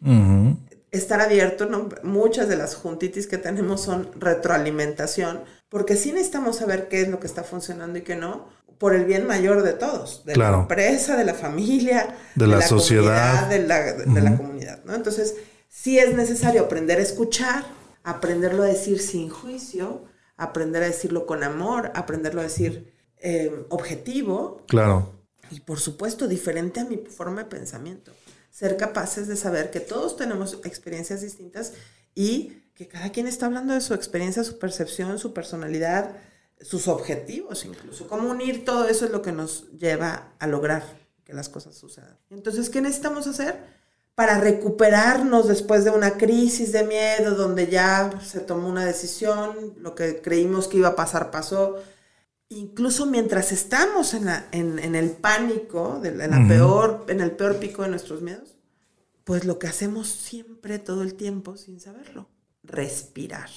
[0.92, 1.90] estar abierto, ¿no?
[2.04, 5.42] Muchas de las juntitis que tenemos son retroalimentación,
[5.76, 9.04] porque sí necesitamos saber qué es lo que está funcionando y qué no, por el
[9.04, 10.56] bien mayor de todos, de Claro.
[10.56, 13.42] la empresa, de la familia, De la sociedad.
[13.42, 14.94] comunidad, de la, de la comunidad, ¿no?
[14.96, 15.36] Entonces,
[15.68, 17.66] sí es necesario aprender a escuchar,
[18.06, 20.06] aprenderlo a decir sin juicio,
[20.38, 25.12] aprender a decirlo con amor, aprenderlo a decir eh, objetivo, Claro.
[25.52, 28.14] y por supuesto diferente a mi forma de pensamiento.
[28.50, 31.74] Ser capaces de saber que todos tenemos experiencias distintas
[32.14, 36.12] y que cada quien está hablando de su experiencia, su percepción, su personalidad,
[36.62, 38.08] sus objetivos incluso.
[38.08, 40.84] Cómo unir todo eso es lo que nos lleva a lograr
[41.24, 42.18] que las cosas sucedan.
[42.30, 43.58] Entonces, ¿qué necesitamos hacer?
[44.14, 49.96] Para recuperarnos después de una crisis de miedo, donde ya se tomó una decisión, lo
[49.96, 51.78] que creímos que iba a pasar pasó.
[52.50, 57.90] Incluso mientras estamos en, en, el pánico, en, la peor, en el peor pico de
[57.90, 58.56] nuestros miedos,
[59.24, 62.30] pues lo que hacemos siempre, todo el tiempo, sin saberlo,
[62.68, 63.50] respirar.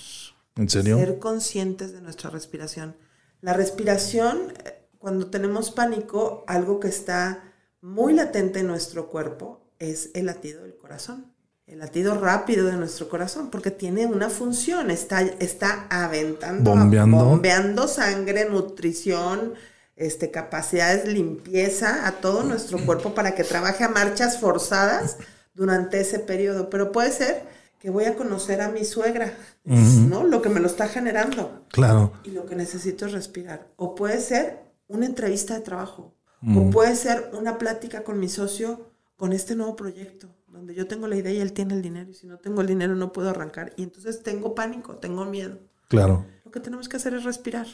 [0.56, 0.98] ¿En serio?
[0.98, 2.96] Ser conscientes de nuestra respiración.
[3.40, 7.44] La respiración, eh, cuando tenemos pánico, algo que está
[7.80, 11.32] muy latente en nuestro cuerpo es el latido del corazón.
[11.66, 17.86] El latido rápido de nuestro corazón, porque tiene una función, está, está aventando, bombeando.
[17.86, 19.52] sangre, nutrición,
[19.94, 25.18] este, capacidades, limpieza a todo nuestro cuerpo para que trabaje a marchas forzadas
[25.52, 26.70] durante ese periodo.
[26.70, 27.42] Pero puede ser
[27.78, 30.24] que voy a conocer a mi suegra, ¿no?
[30.24, 31.64] Lo que me lo está generando.
[31.70, 32.12] Claro.
[32.24, 33.68] Y lo que necesito es respirar.
[33.76, 36.14] O puede ser una entrevista de trabajo.
[36.56, 41.08] O puede ser una plática con mi socio con este nuevo proyecto, donde yo tengo
[41.08, 42.10] la idea y él tiene el dinero.
[42.10, 43.72] Y si no tengo el dinero no puedo arrancar.
[43.76, 45.58] Y entonces tengo pánico, tengo miedo.
[45.88, 46.24] Claro.
[46.44, 47.66] Lo que tenemos que hacer es respirar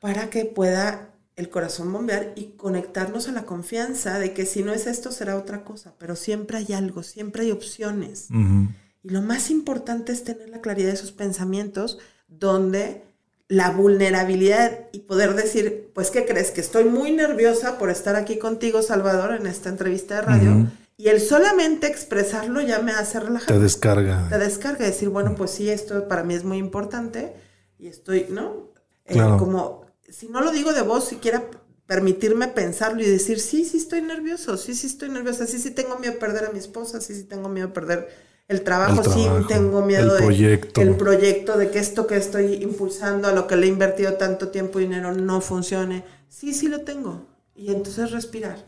[0.00, 4.72] para que pueda el corazón bombear y conectarnos a la confianza de que si no
[4.72, 8.28] es esto será otra cosa, pero siempre hay algo, siempre hay opciones.
[9.02, 13.02] Y lo más importante es tener la claridad de esos pensamientos donde
[13.48, 16.50] la vulnerabilidad y poder decir, pues, ¿qué crees?
[16.50, 20.66] Que estoy muy nerviosa por estar aquí contigo, Salvador, en esta entrevista de radio.
[20.96, 23.48] Y el solamente expresarlo ya me hace relajar.
[23.48, 24.26] Te descarga.
[24.30, 27.34] Te descarga, decir, bueno, pues sí, esto para mí es muy importante
[27.78, 28.70] y estoy, ¿no?
[29.04, 31.44] Eh, como, si no lo digo de voz, siquiera
[31.86, 35.98] permitirme pensarlo y decir, sí, sí estoy nervioso, sí, sí estoy nerviosa, sí, sí tengo
[35.98, 38.08] miedo a perder a mi esposa, sí, sí tengo miedo a perder
[38.52, 40.80] el trabajo, sí tengo miedo el proyecto.
[40.80, 44.48] el proyecto de que esto que estoy impulsando, a lo que le he invertido tanto
[44.48, 46.04] tiempo y dinero no funcione.
[46.28, 47.26] Sí, sí lo tengo.
[47.56, 48.64] Y entonces respirar.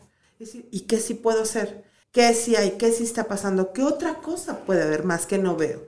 [0.70, 1.84] ¿Y qué sí puedo hacer?
[2.10, 2.72] ¿Qué sí hay?
[2.72, 3.72] ¿Qué sí está pasando?
[3.72, 5.86] ¿Qué otra cosa puede haber más que no veo?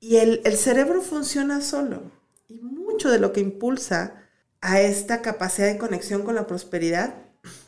[0.00, 2.02] Y el, el cerebro funciona solo.
[2.48, 4.14] Y mucho de lo que impulsa
[4.60, 7.14] a esta capacidad de conexión con la prosperidad,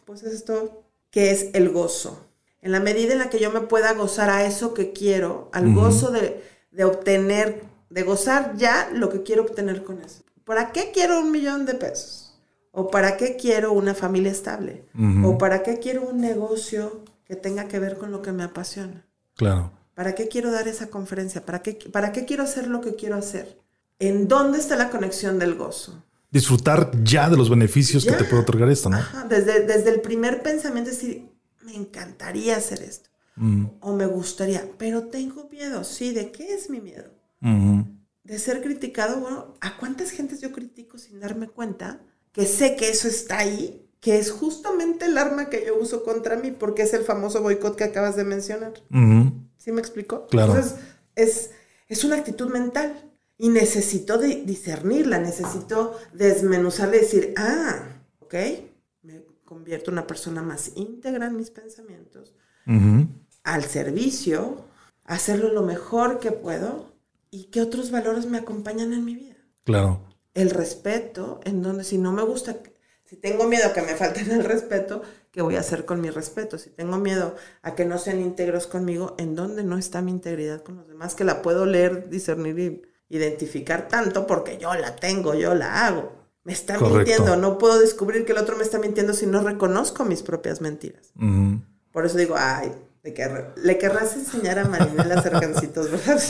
[0.04, 2.31] pues es esto que es el gozo
[2.62, 5.74] en la medida en la que yo me pueda gozar a eso que quiero, al
[5.74, 10.22] gozo de, obtener, de gozar ya lo que quiero obtener con eso.
[10.44, 12.40] ¿Para qué quiero un millón de pesos?
[12.70, 14.86] ¿O para qué quiero una familia estable?
[15.24, 19.04] ¿O para qué quiero un negocio que tenga que ver con lo que me apasiona?
[19.34, 19.72] Claro.
[19.94, 21.44] ¿Para qué quiero dar esa conferencia?
[21.44, 23.58] ¿Para qué, para qué quiero hacer lo que quiero hacer?
[23.98, 26.02] ¿En dónde está la conexión del gozo?
[26.30, 28.98] Disfrutar ya de los beneficios que te puede otorgar esto, ¿no?
[29.28, 31.31] desde, desde el primer pensamiento, es decir,
[31.62, 33.10] me encantaría hacer esto.
[33.36, 33.66] Mm.
[33.80, 35.84] O me gustaría, pero tengo miedo.
[35.84, 37.10] Sí, ¿de qué es mi miedo?
[38.24, 39.20] De ser criticado.
[39.20, 42.00] Bueno, ¿a cuántas gentes yo critico sin darme cuenta
[42.32, 43.88] que sé que eso está ahí?
[44.00, 47.76] Que es justamente el arma que yo uso contra mí, porque es el famoso boicot
[47.76, 48.74] que acabas de mencionar.
[49.56, 50.26] ¿Sí me explico?
[50.26, 50.54] Claro.
[50.54, 50.78] Entonces,
[51.14, 51.50] es,
[51.88, 53.08] es una actitud mental.
[53.38, 58.34] Y necesito de discernirla, necesito desmenuzarla y decir, ah, ok,
[59.52, 62.34] convierto en una persona más íntegra en mis pensamientos,
[63.44, 64.64] al servicio,
[65.04, 66.94] hacerlo lo mejor que puedo
[67.30, 69.36] y qué otros valores me acompañan en mi vida.
[69.64, 70.00] Claro.
[70.32, 72.56] El respeto, en donde si no me gusta,
[73.04, 76.08] si tengo miedo a que me falten el respeto, ¿qué voy a hacer con mi
[76.08, 76.56] respeto?
[76.56, 80.62] Si tengo miedo a que no sean íntegros conmigo, ¿en dónde no está mi integridad
[80.62, 81.14] con los demás?
[81.14, 82.82] Que la puedo leer, discernir y
[83.14, 87.36] identificar tanto porque yo la tengo, yo la hago me está mintiendo.
[87.36, 91.12] No puedo descubrir que el otro me está mintiendo si no reconozco mis propias mentiras.
[91.92, 96.22] Por eso digo, ay, le querrás enseñar a Marinela Cercancitos, ¿verdad?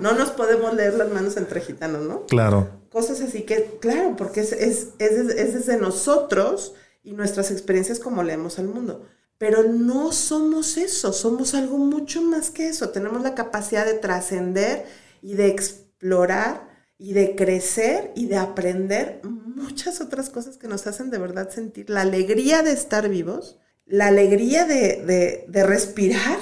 [0.00, 2.24] No nos podemos leer las manos entre gitanos, ¿no?
[2.26, 2.68] Claro.
[2.90, 8.58] Cosas así que, claro, porque es, es, es, desde nosotros y nuestras experiencias como leemos
[8.58, 9.04] al mundo.
[9.36, 12.90] Pero no somos eso, somos algo mucho más que eso.
[12.90, 14.86] Tenemos la capacidad de trascender
[15.20, 21.10] y de explorar y de crecer y de aprender muchas otras cosas que nos hacen
[21.10, 26.38] de verdad sentir la alegría de estar vivos, la alegría de, respirar,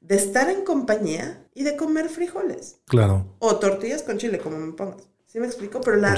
[0.00, 2.76] de estar en compañía y de comer frijoles.
[2.86, 3.36] Claro.
[3.40, 5.08] O tortillas con chile, como me pongas.
[5.26, 5.82] ¿Sí me explico?
[5.82, 6.16] Pero, la,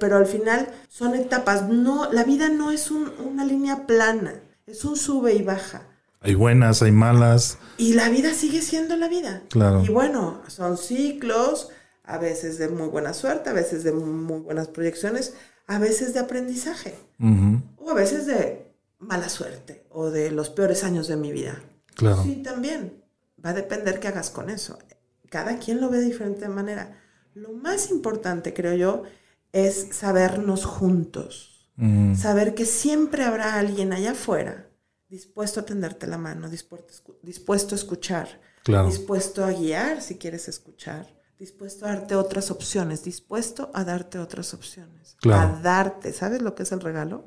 [0.00, 1.68] pero, al final son etapas.
[1.68, 5.86] No, la vida no es una línea plana, es un sube y baja.
[6.20, 7.58] Hay buenas, hay malas.
[7.76, 9.42] Y la vida sigue siendo la vida.
[9.50, 9.84] Claro.
[9.84, 11.68] Y bueno, son ciclos,
[12.08, 15.34] a veces de muy buena suerte, a veces de muy buenas proyecciones,
[15.66, 16.94] a veces de aprendizaje,
[17.76, 18.66] o a veces de
[18.98, 21.62] mala suerte, o de los peores años de mi vida.
[21.94, 22.22] Claro.
[22.22, 23.04] Sí, también.
[23.44, 24.78] Va a depender qué hagas con eso.
[25.30, 26.98] cada quien lo ve de diferente manera.
[27.34, 29.02] Lo más importante, creo yo,
[29.52, 31.70] es sabernos juntos.
[32.16, 34.64] Saber que siempre habrá alguien allá afuera
[35.08, 36.92] dispuesto a tenderte la mano, dispuesto,
[37.22, 38.88] dispuesto a escuchar, Claro.
[38.88, 41.06] dispuesto a guiar si quieres escuchar,
[41.38, 45.56] dispuesto a darte otras opciones, dispuesto a darte otras opciones, Claro.
[45.56, 47.24] a darte, ¿sabes lo que es el regalo?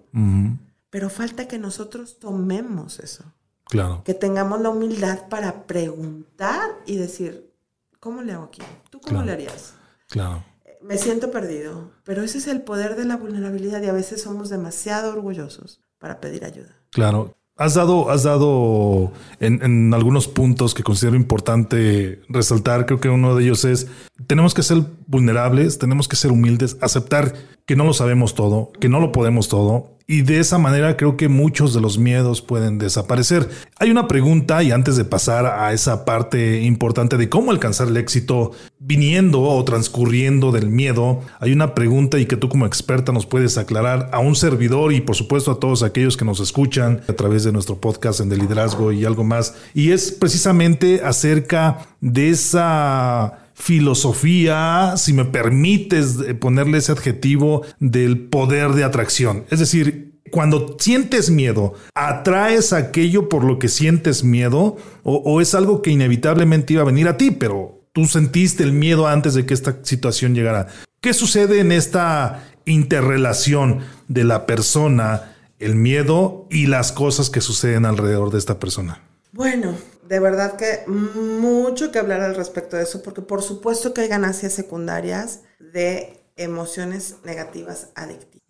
[0.89, 3.24] Pero falta que nosotros tomemos eso,
[3.66, 4.01] Claro.
[4.03, 7.53] que tengamos la humildad para preguntar y decir,
[7.99, 8.62] ¿cómo le hago aquí?
[8.89, 9.26] ¿Tú cómo Claro.
[9.28, 9.74] le harías?
[10.09, 10.43] Claro.
[10.82, 14.49] Me siento perdido, pero ese es el poder de la vulnerabilidad y a veces somos
[14.49, 16.76] demasiado orgullosos para pedir ayuda.
[16.89, 17.38] Claro.
[17.62, 22.88] Has dado, has dado en, en algunos puntos que considero importante resaltar.
[22.88, 23.86] Creo que uno de ellos es
[24.26, 27.34] tenemos que ser vulnerables, tenemos que ser humildes, aceptar
[27.66, 29.97] que no lo sabemos todo, que no lo podemos todo.
[30.07, 33.47] Y de esa manera creo que muchos de los miedos pueden desaparecer.
[33.78, 37.95] Hay una pregunta y antes de pasar a esa parte importante de cómo alcanzar el
[37.95, 43.26] éxito viniendo o transcurriendo del miedo, hay una pregunta y que tú como experta nos
[43.26, 47.14] puedes aclarar a un servidor y por supuesto a todos aquellos que nos escuchan a
[47.14, 49.55] través de nuestro podcast en de liderazgo y algo más.
[49.74, 58.28] Y es precisamente acerca de esa filosofía, si me permites eh, ponerle ese adjetivo del
[58.28, 59.45] poder de atracción.
[59.51, 65.53] Es decir, cuando sientes miedo, ¿atraes aquello por lo que sientes miedo o, o es
[65.53, 69.45] algo que inevitablemente iba a venir a ti, pero tú sentiste el miedo antes de
[69.45, 70.68] que esta situación llegara?
[70.99, 77.86] ¿Qué sucede en esta interrelación de la persona, el miedo y las cosas que suceden
[77.86, 79.01] alrededor de esta persona?
[79.34, 79.76] Bueno,
[80.12, 84.09] de verdad que mucho que hablar al respecto de eso, porque por supuesto que hay
[84.09, 88.41] ganancias secundarias de emociones negativas adictivas.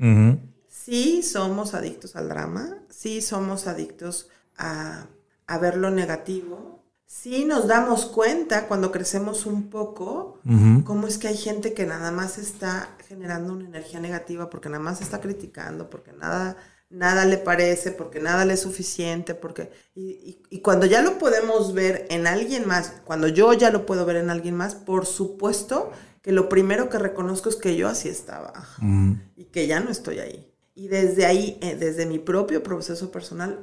[0.67, 5.05] Sí somos adictos al drama, sí somos adictos a,
[5.45, 10.39] a ver lo negativo, sí nos damos cuenta cuando crecemos un poco
[10.83, 14.81] cómo es que hay gente que nada más está generando una energía negativa porque nada
[14.81, 16.57] más está criticando, porque nada,
[16.91, 19.71] nada le parece, porque nada le es suficiente, porque...
[19.95, 23.85] Y, y- y cuando ya lo podemos ver en alguien más, cuando yo ya lo
[23.85, 27.87] puedo ver en alguien más, por supuesto que lo primero que reconozco es que yo
[27.87, 29.17] así estaba Ujú.
[29.35, 30.47] y que ya no estoy ahí.
[30.75, 33.59] Y desde ahí, eh, desde mi propio proceso personal,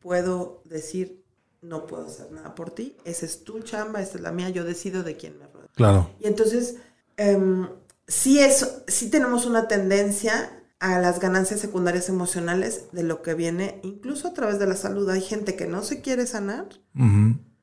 [0.00, 1.24] puedo decir,
[1.60, 4.64] no puedo hacer nada por ti, esa es tu chamba, esta es la mía, yo
[4.64, 5.68] decido de quién me rodeo.
[5.74, 6.10] Claro.
[6.20, 6.76] Y entonces,
[7.16, 7.68] em,
[8.06, 13.80] sí, es, sí tenemos una tendencia a las ganancias secundarias emocionales de lo que viene,
[13.82, 15.08] incluso a través de la salud.
[15.10, 16.68] Hay gente que no se quiere sanar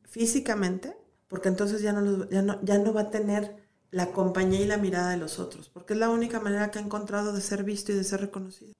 [0.03, 0.95] físicamente,
[1.27, 4.65] porque entonces ya no, los- ya no, ya no va a tener la compañía y
[4.65, 7.63] la mirada de los otros, porque es la única manera que ha encontrado de ser
[7.63, 8.73] visto y de ser reconocido.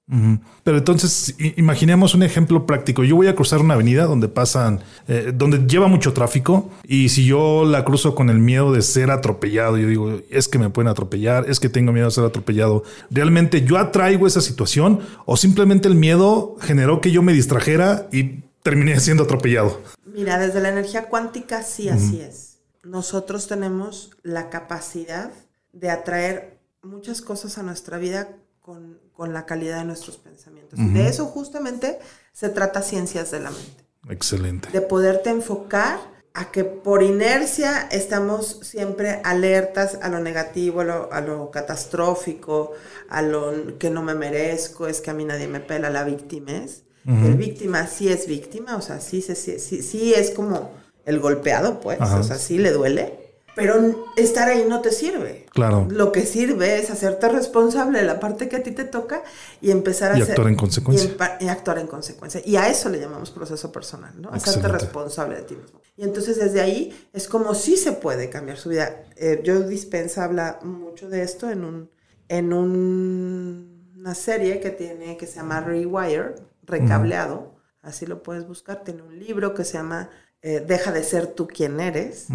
[0.62, 3.02] Pero entonces imaginemos un ejemplo práctico.
[3.02, 7.24] Yo voy a cruzar una avenida donde pasan, eh, donde lleva mucho tráfico y si
[7.24, 10.88] yo la cruzo con el miedo de ser atropellado, yo digo, es que me pueden
[10.88, 12.84] atropellar, es que tengo miedo de ser atropellado.
[13.10, 18.44] ¿Realmente yo atraigo esa situación o simplemente el miedo generó que yo me distrajera y
[18.62, 19.80] terminé siendo atropellado?
[20.04, 22.55] Mira, desde la energía cuántica sí así es.
[22.86, 25.30] Nosotros tenemos la capacidad
[25.72, 28.28] de atraer muchas cosas a nuestra vida
[28.60, 30.78] con, con la calidad de nuestros pensamientos.
[30.78, 31.98] De eso justamente
[32.32, 33.84] se trata Ciencias de la Mente.
[34.08, 34.70] Excelente.
[34.70, 35.98] De poderte enfocar
[36.32, 42.72] a que por inercia estamos siempre alertas a lo negativo, a lo, a lo catastrófico,
[43.08, 46.52] a lo que no me merezco, es que a mí nadie me pela, la víctima
[46.52, 46.84] es.
[47.06, 50.72] El víctima sí es víctima, o sea, sí, sí, sí, sí es como
[51.06, 52.20] el golpeado, pues, Ajá.
[52.20, 53.14] o sea, sí le duele,
[53.54, 55.46] pero estar ahí no te sirve.
[55.54, 55.86] Claro.
[55.88, 59.22] Lo que sirve es hacerte responsable de la parte que a ti te toca
[59.62, 61.16] y empezar a Y hacer- actuar en consecuencia.
[61.40, 62.42] y actuar en consecuencia.
[62.44, 64.28] Y a eso le llamamos proceso personal, ¿no?
[64.28, 64.78] Hacerte Excelente.
[64.84, 65.80] responsable de ti mismo.
[65.96, 69.04] Y entonces desde ahí es como si se puede cambiar su vida.
[69.16, 71.90] Eh, Joe Dispensa habla mucho de esto en un
[72.28, 76.34] en un- una serie que tiene que se llama Rewire,
[76.64, 77.54] recableado,
[77.86, 78.82] así lo puedes buscar.
[78.84, 80.10] Tiene un libro que se llama
[80.42, 82.26] eh, Deja de ser tú quien eres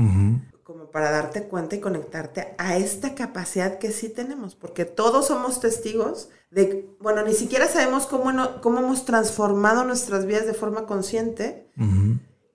[0.63, 5.59] como para darte cuenta y conectarte a esta capacidad que sí tenemos, porque todos somos
[5.59, 10.85] testigos de, bueno, ni siquiera sabemos cómo, no- cómo hemos transformado nuestras vidas de forma
[10.85, 11.67] consciente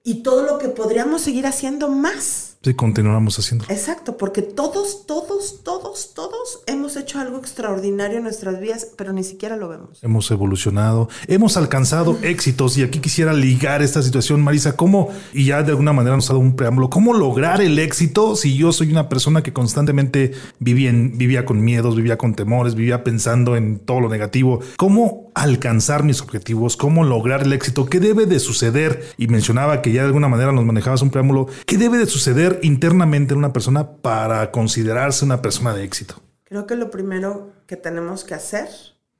[0.02, 2.55] y todo lo que podríamos seguir haciendo más.
[2.62, 3.64] Sí, continuamos haciendo.
[3.68, 9.22] Exacto, porque todos, todos, todos, todos hemos hecho algo extraordinario en nuestras vidas, pero ni
[9.22, 9.98] siquiera lo vemos.
[10.02, 15.62] Hemos evolucionado, hemos alcanzado éxitos y aquí quisiera ligar esta situación, Marisa, ¿cómo, y ya
[15.62, 18.90] de alguna manera nos ha dado un preámbulo, cómo lograr el éxito si yo soy
[18.90, 23.78] una persona que constantemente vivía, en- vivía con miedos, vivía con temores, vivía pensando en
[23.78, 24.58] todo lo negativo?
[24.76, 26.76] ¿Cómo alcanzar mis objetivos?
[26.76, 27.86] ¿Cómo lograr el éxito?
[27.86, 29.06] ¿Qué debe de suceder?
[29.18, 32.55] Y mencionaba que ya de alguna manera nos manejabas un preámbulo, ¿qué debe de suceder
[32.62, 36.20] internamente en una persona para considerarse una persona de éxito?
[36.44, 38.68] Creo que lo primero que tenemos que hacer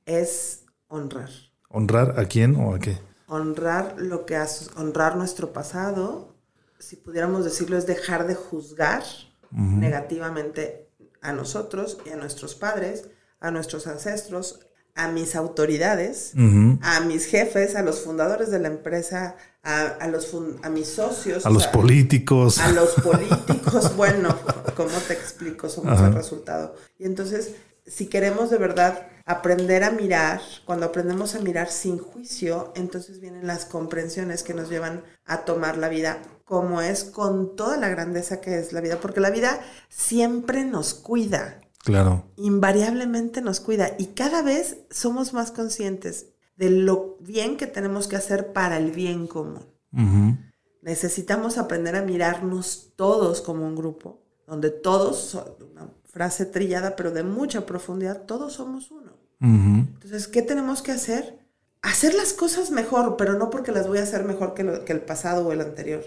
[0.05, 1.29] es honrar.
[1.69, 2.97] ¿Honrar a quién o a qué?
[3.27, 6.35] Honrar lo que hace, honrar nuestro pasado.
[6.79, 9.03] Si pudiéramos decirlo, es dejar de juzgar
[9.51, 10.89] negativamente
[11.21, 13.09] a nosotros y a nuestros padres,
[13.39, 14.66] a nuestros ancestros,
[14.97, 16.33] a mis autoridades,
[16.81, 21.45] a mis jefes, a los fundadores de la empresa, a, los a mis socios.
[21.45, 22.57] A los políticos.
[22.57, 23.95] A los políticos.
[23.95, 24.35] bueno,
[24.75, 25.69] ¿cómo te explico?
[25.69, 26.75] Somos el resultado.
[26.97, 27.51] Y entonces,
[27.85, 33.45] si queremos de verdad aprender a mirar, cuando aprendemos a mirar sin juicio, entonces vienen
[33.45, 38.41] las comprensiones que nos llevan a tomar la vida como es con toda la grandeza
[38.41, 41.61] que es la vida, porque la vida siempre nos cuida.
[41.79, 42.25] Claro.
[42.37, 48.15] Invariablemente nos cuida y cada vez somos más conscientes de lo bien que tenemos que
[48.15, 49.65] hacer para el bien común.
[50.81, 55.35] Necesitamos aprender a mirarnos todos como un grupo, donde todos,
[55.71, 59.11] una frase trillada pero de mucha profundidad, todos somos uno.
[59.39, 61.46] Entonces, ¿qué tenemos que hacer?
[61.81, 64.61] Hacer las cosas mejor, pero no porque las voy a hacer mejor que,
[64.91, 66.03] el pasado o el anterior.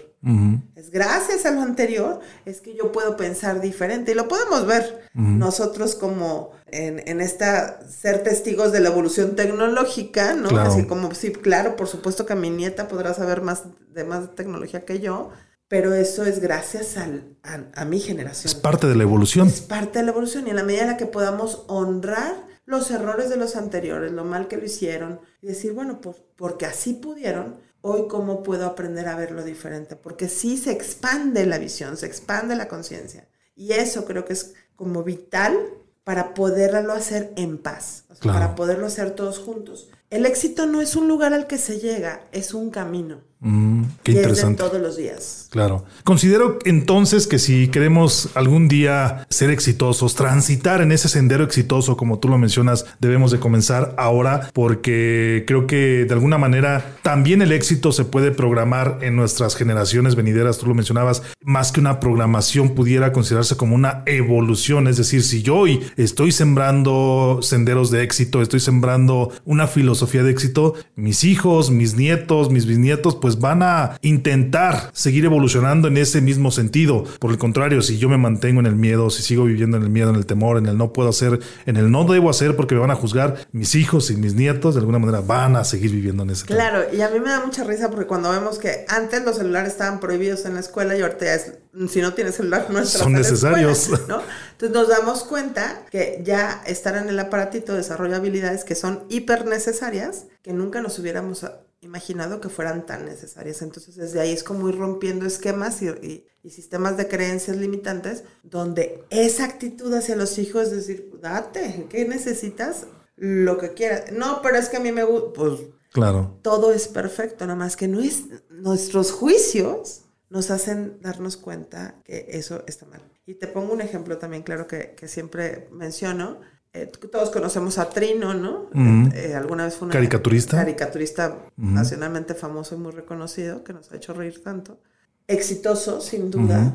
[0.75, 5.07] Es gracias a lo anterior, es que yo puedo pensar diferente y lo podemos ver
[5.13, 10.49] nosotros como en, en, esta ser testigos de la evolución tecnológica, ¿no?
[10.59, 13.63] Así como, sí, claro, por supuesto que mi nieta podrá saber más
[13.93, 15.31] de más tecnología que yo,
[15.67, 18.53] pero eso es gracias al, a, a mi generación.
[18.53, 19.47] Es parte de la evolución.
[19.47, 22.89] Es parte de la evolución y en la medida en la que podamos honrar los
[22.89, 26.93] errores de los anteriores, lo mal que lo hicieron, y decir, bueno, pues porque así
[26.93, 32.05] pudieron, hoy cómo puedo aprender a verlo diferente, porque sí se expande la visión, se
[32.05, 33.27] expande la conciencia.
[33.55, 35.57] Y eso creo que es como vital
[36.05, 39.89] para poderlo hacer en paz, para poderlo hacer todos juntos.
[40.09, 43.21] El éxito no es un lugar al que se llega, es un camino.
[43.39, 44.63] Mm, qué interesante.
[44.63, 45.40] todos los días.
[45.51, 45.83] Claro.
[46.05, 52.19] Considero entonces que si queremos algún día ser exitosos, transitar en ese sendero exitoso, como
[52.19, 57.51] tú lo mencionas, debemos de comenzar ahora, porque creo que de alguna manera también el
[57.51, 60.57] éxito se puede programar en nuestras generaciones venideras.
[60.57, 64.87] Tú lo mencionabas, más que una programación pudiera considerarse como una evolución.
[64.87, 70.31] Es decir, si yo hoy estoy sembrando senderos de éxito, estoy sembrando una filosofía de
[70.31, 75.40] éxito, mis hijos, mis nietos, mis bisnietos, pues van a intentar seguir evolucionando
[75.87, 77.03] en ese mismo sentido.
[77.19, 79.89] Por el contrario, si yo me mantengo en el miedo, si sigo viviendo en el
[79.89, 82.75] miedo, en el temor, en el no puedo hacer, en el no debo hacer porque
[82.75, 85.91] me van a juzgar, mis hijos y mis nietos de alguna manera van a seguir
[85.91, 88.85] viviendo en ese Claro, y a mí me da mucha risa porque cuando vemos que
[88.87, 91.53] antes los celulares estaban prohibidos en la escuela y ahorita es,
[91.89, 93.89] si no tienes celular no Son necesarios.
[93.89, 99.45] Entonces nos damos cuenta que ya estar en el aparatito desarrolla habilidades que son hiper
[99.45, 101.45] necesarias que nunca nos hubiéramos
[101.81, 103.61] imaginado que fueran tan necesarias.
[103.61, 109.45] Entonces, desde ahí es como ir rompiendo esquemas y, sistemas de creencias limitantes, donde esa
[109.45, 112.87] actitud hacia los hijos es decir, date, ¿qué necesitas?
[113.15, 114.11] Lo que quieras.
[114.11, 115.33] No, pero es que a mí me gusta.
[115.33, 115.59] Pues,
[115.91, 116.39] claro.
[116.41, 122.25] Todo es perfecto, nada más que no es, nuestros juicios nos hacen darnos cuenta que
[122.29, 123.01] eso está mal.
[123.27, 126.39] Y te pongo un ejemplo también, claro, que, que siempre menciono.
[126.73, 128.69] Eh, todos conocemos a Trino, ¿no?
[129.13, 130.57] Eh, alguna vez fue un caricaturista.
[130.57, 134.79] Caricaturista nacionalmente famoso y muy reconocido, que nos ha hecho reír tanto.
[135.27, 136.73] Exitoso, sin duda.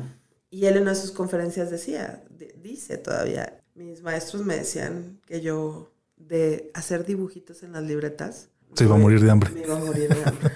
[0.49, 2.23] Y él en una de sus conferencias decía,
[2.61, 8.49] dice todavía, mis maestros me decían que yo de hacer dibujitos en las libretas.
[8.75, 9.49] Se iba a morir de hambre.
[9.51, 10.51] Me iba a morir de hambre.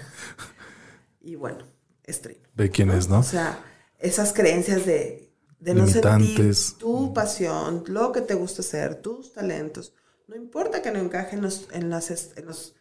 [1.21, 1.65] y bueno,
[2.03, 2.41] es Trino.
[2.55, 3.19] Ve quién es, ¿no?
[3.19, 3.59] O sea,
[3.99, 5.20] esas creencias de
[5.61, 9.93] de no sentir tu pasión, lo que te gusta hacer, tus talentos.
[10.27, 12.75] No importa que no encajen en los, en, las, en los,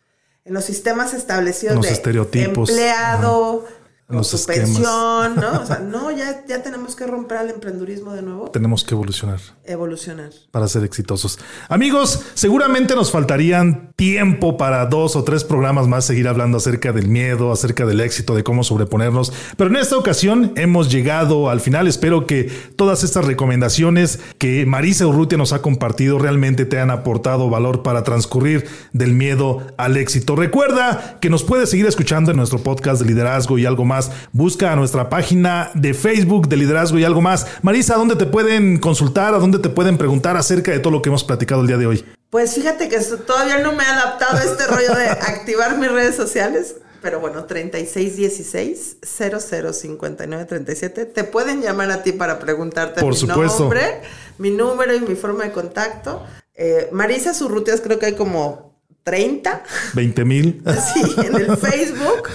[0.45, 2.71] en los sistemas establecidos los de estereotipos.
[2.71, 3.67] empleado,
[4.11, 5.61] los su pensión, ¿no?
[5.63, 8.51] O sea, no, ya, ya tenemos que romper al emprendurismo de nuevo.
[8.51, 9.41] Tenemos que evolucionar.
[9.65, 10.31] Evolucionar.
[10.51, 11.39] Para ser exitosos.
[11.69, 17.09] Amigos, seguramente nos faltarían tiempo para dos o tres programas más seguir hablando acerca del
[17.09, 19.33] miedo, acerca del éxito, de cómo sobreponernos.
[19.57, 21.87] Pero en esta ocasión hemos llegado al final.
[21.87, 22.45] Espero que
[22.77, 28.03] todas estas recomendaciones que Marisa Urrutia nos ha compartido realmente te han aportado valor para
[28.03, 30.37] transcurrir del miedo al éxito.
[30.37, 34.00] Recuerda que nos puedes seguir escuchando en nuestro podcast de liderazgo y algo más
[34.33, 37.47] Busca a nuestra página de Facebook de Liderazgo y algo más.
[37.63, 39.35] Marisa, ¿dónde te pueden consultar?
[39.35, 41.87] ¿A dónde te pueden preguntar acerca de todo lo que hemos platicado el día de
[41.87, 42.05] hoy?
[42.31, 46.15] Pues fíjate que todavía no me he adaptado a este rollo de activar mis redes
[46.15, 46.77] sociales.
[47.03, 51.07] Pero bueno, 3616 005937.
[51.07, 54.03] Te pueden llamar a ti para preguntarte Por mi nombre,
[54.39, 56.23] mi número y mi forma de contacto.
[56.55, 59.63] Eh, Marisa Surrutias creo que hay como 30.
[59.95, 60.63] 20 mil.
[60.95, 62.29] Sí, en el Facebook.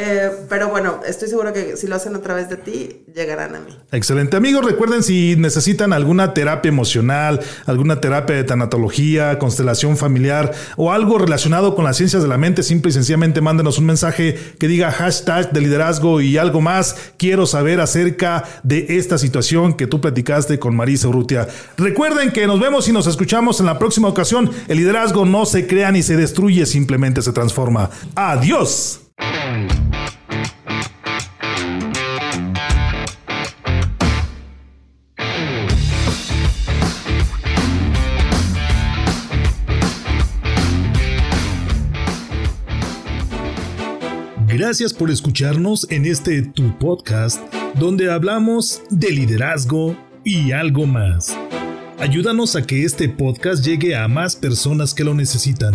[0.00, 3.58] Eh, pero bueno, estoy seguro que si lo hacen a través de ti, llegarán a
[3.58, 3.76] mí.
[3.90, 4.36] Excelente.
[4.36, 11.18] Amigos, recuerden si necesitan alguna terapia emocional, alguna terapia de tanatología, constelación familiar o algo
[11.18, 14.92] relacionado con las ciencias de la mente, simple y sencillamente mándenos un mensaje que diga
[14.92, 16.94] hashtag de liderazgo y algo más.
[17.16, 21.48] Quiero saber acerca de esta situación que tú platicaste con Marisa Urrutia.
[21.76, 24.48] Recuerden que nos vemos y nos escuchamos en la próxima ocasión.
[24.68, 27.90] El liderazgo no se crea ni se destruye, simplemente se transforma.
[28.14, 29.00] Adiós.
[44.68, 47.40] Gracias por escucharnos en este Tu Podcast,
[47.78, 51.34] donde hablamos de liderazgo y algo más.
[51.98, 55.74] Ayúdanos a que este podcast llegue a más personas que lo necesitan.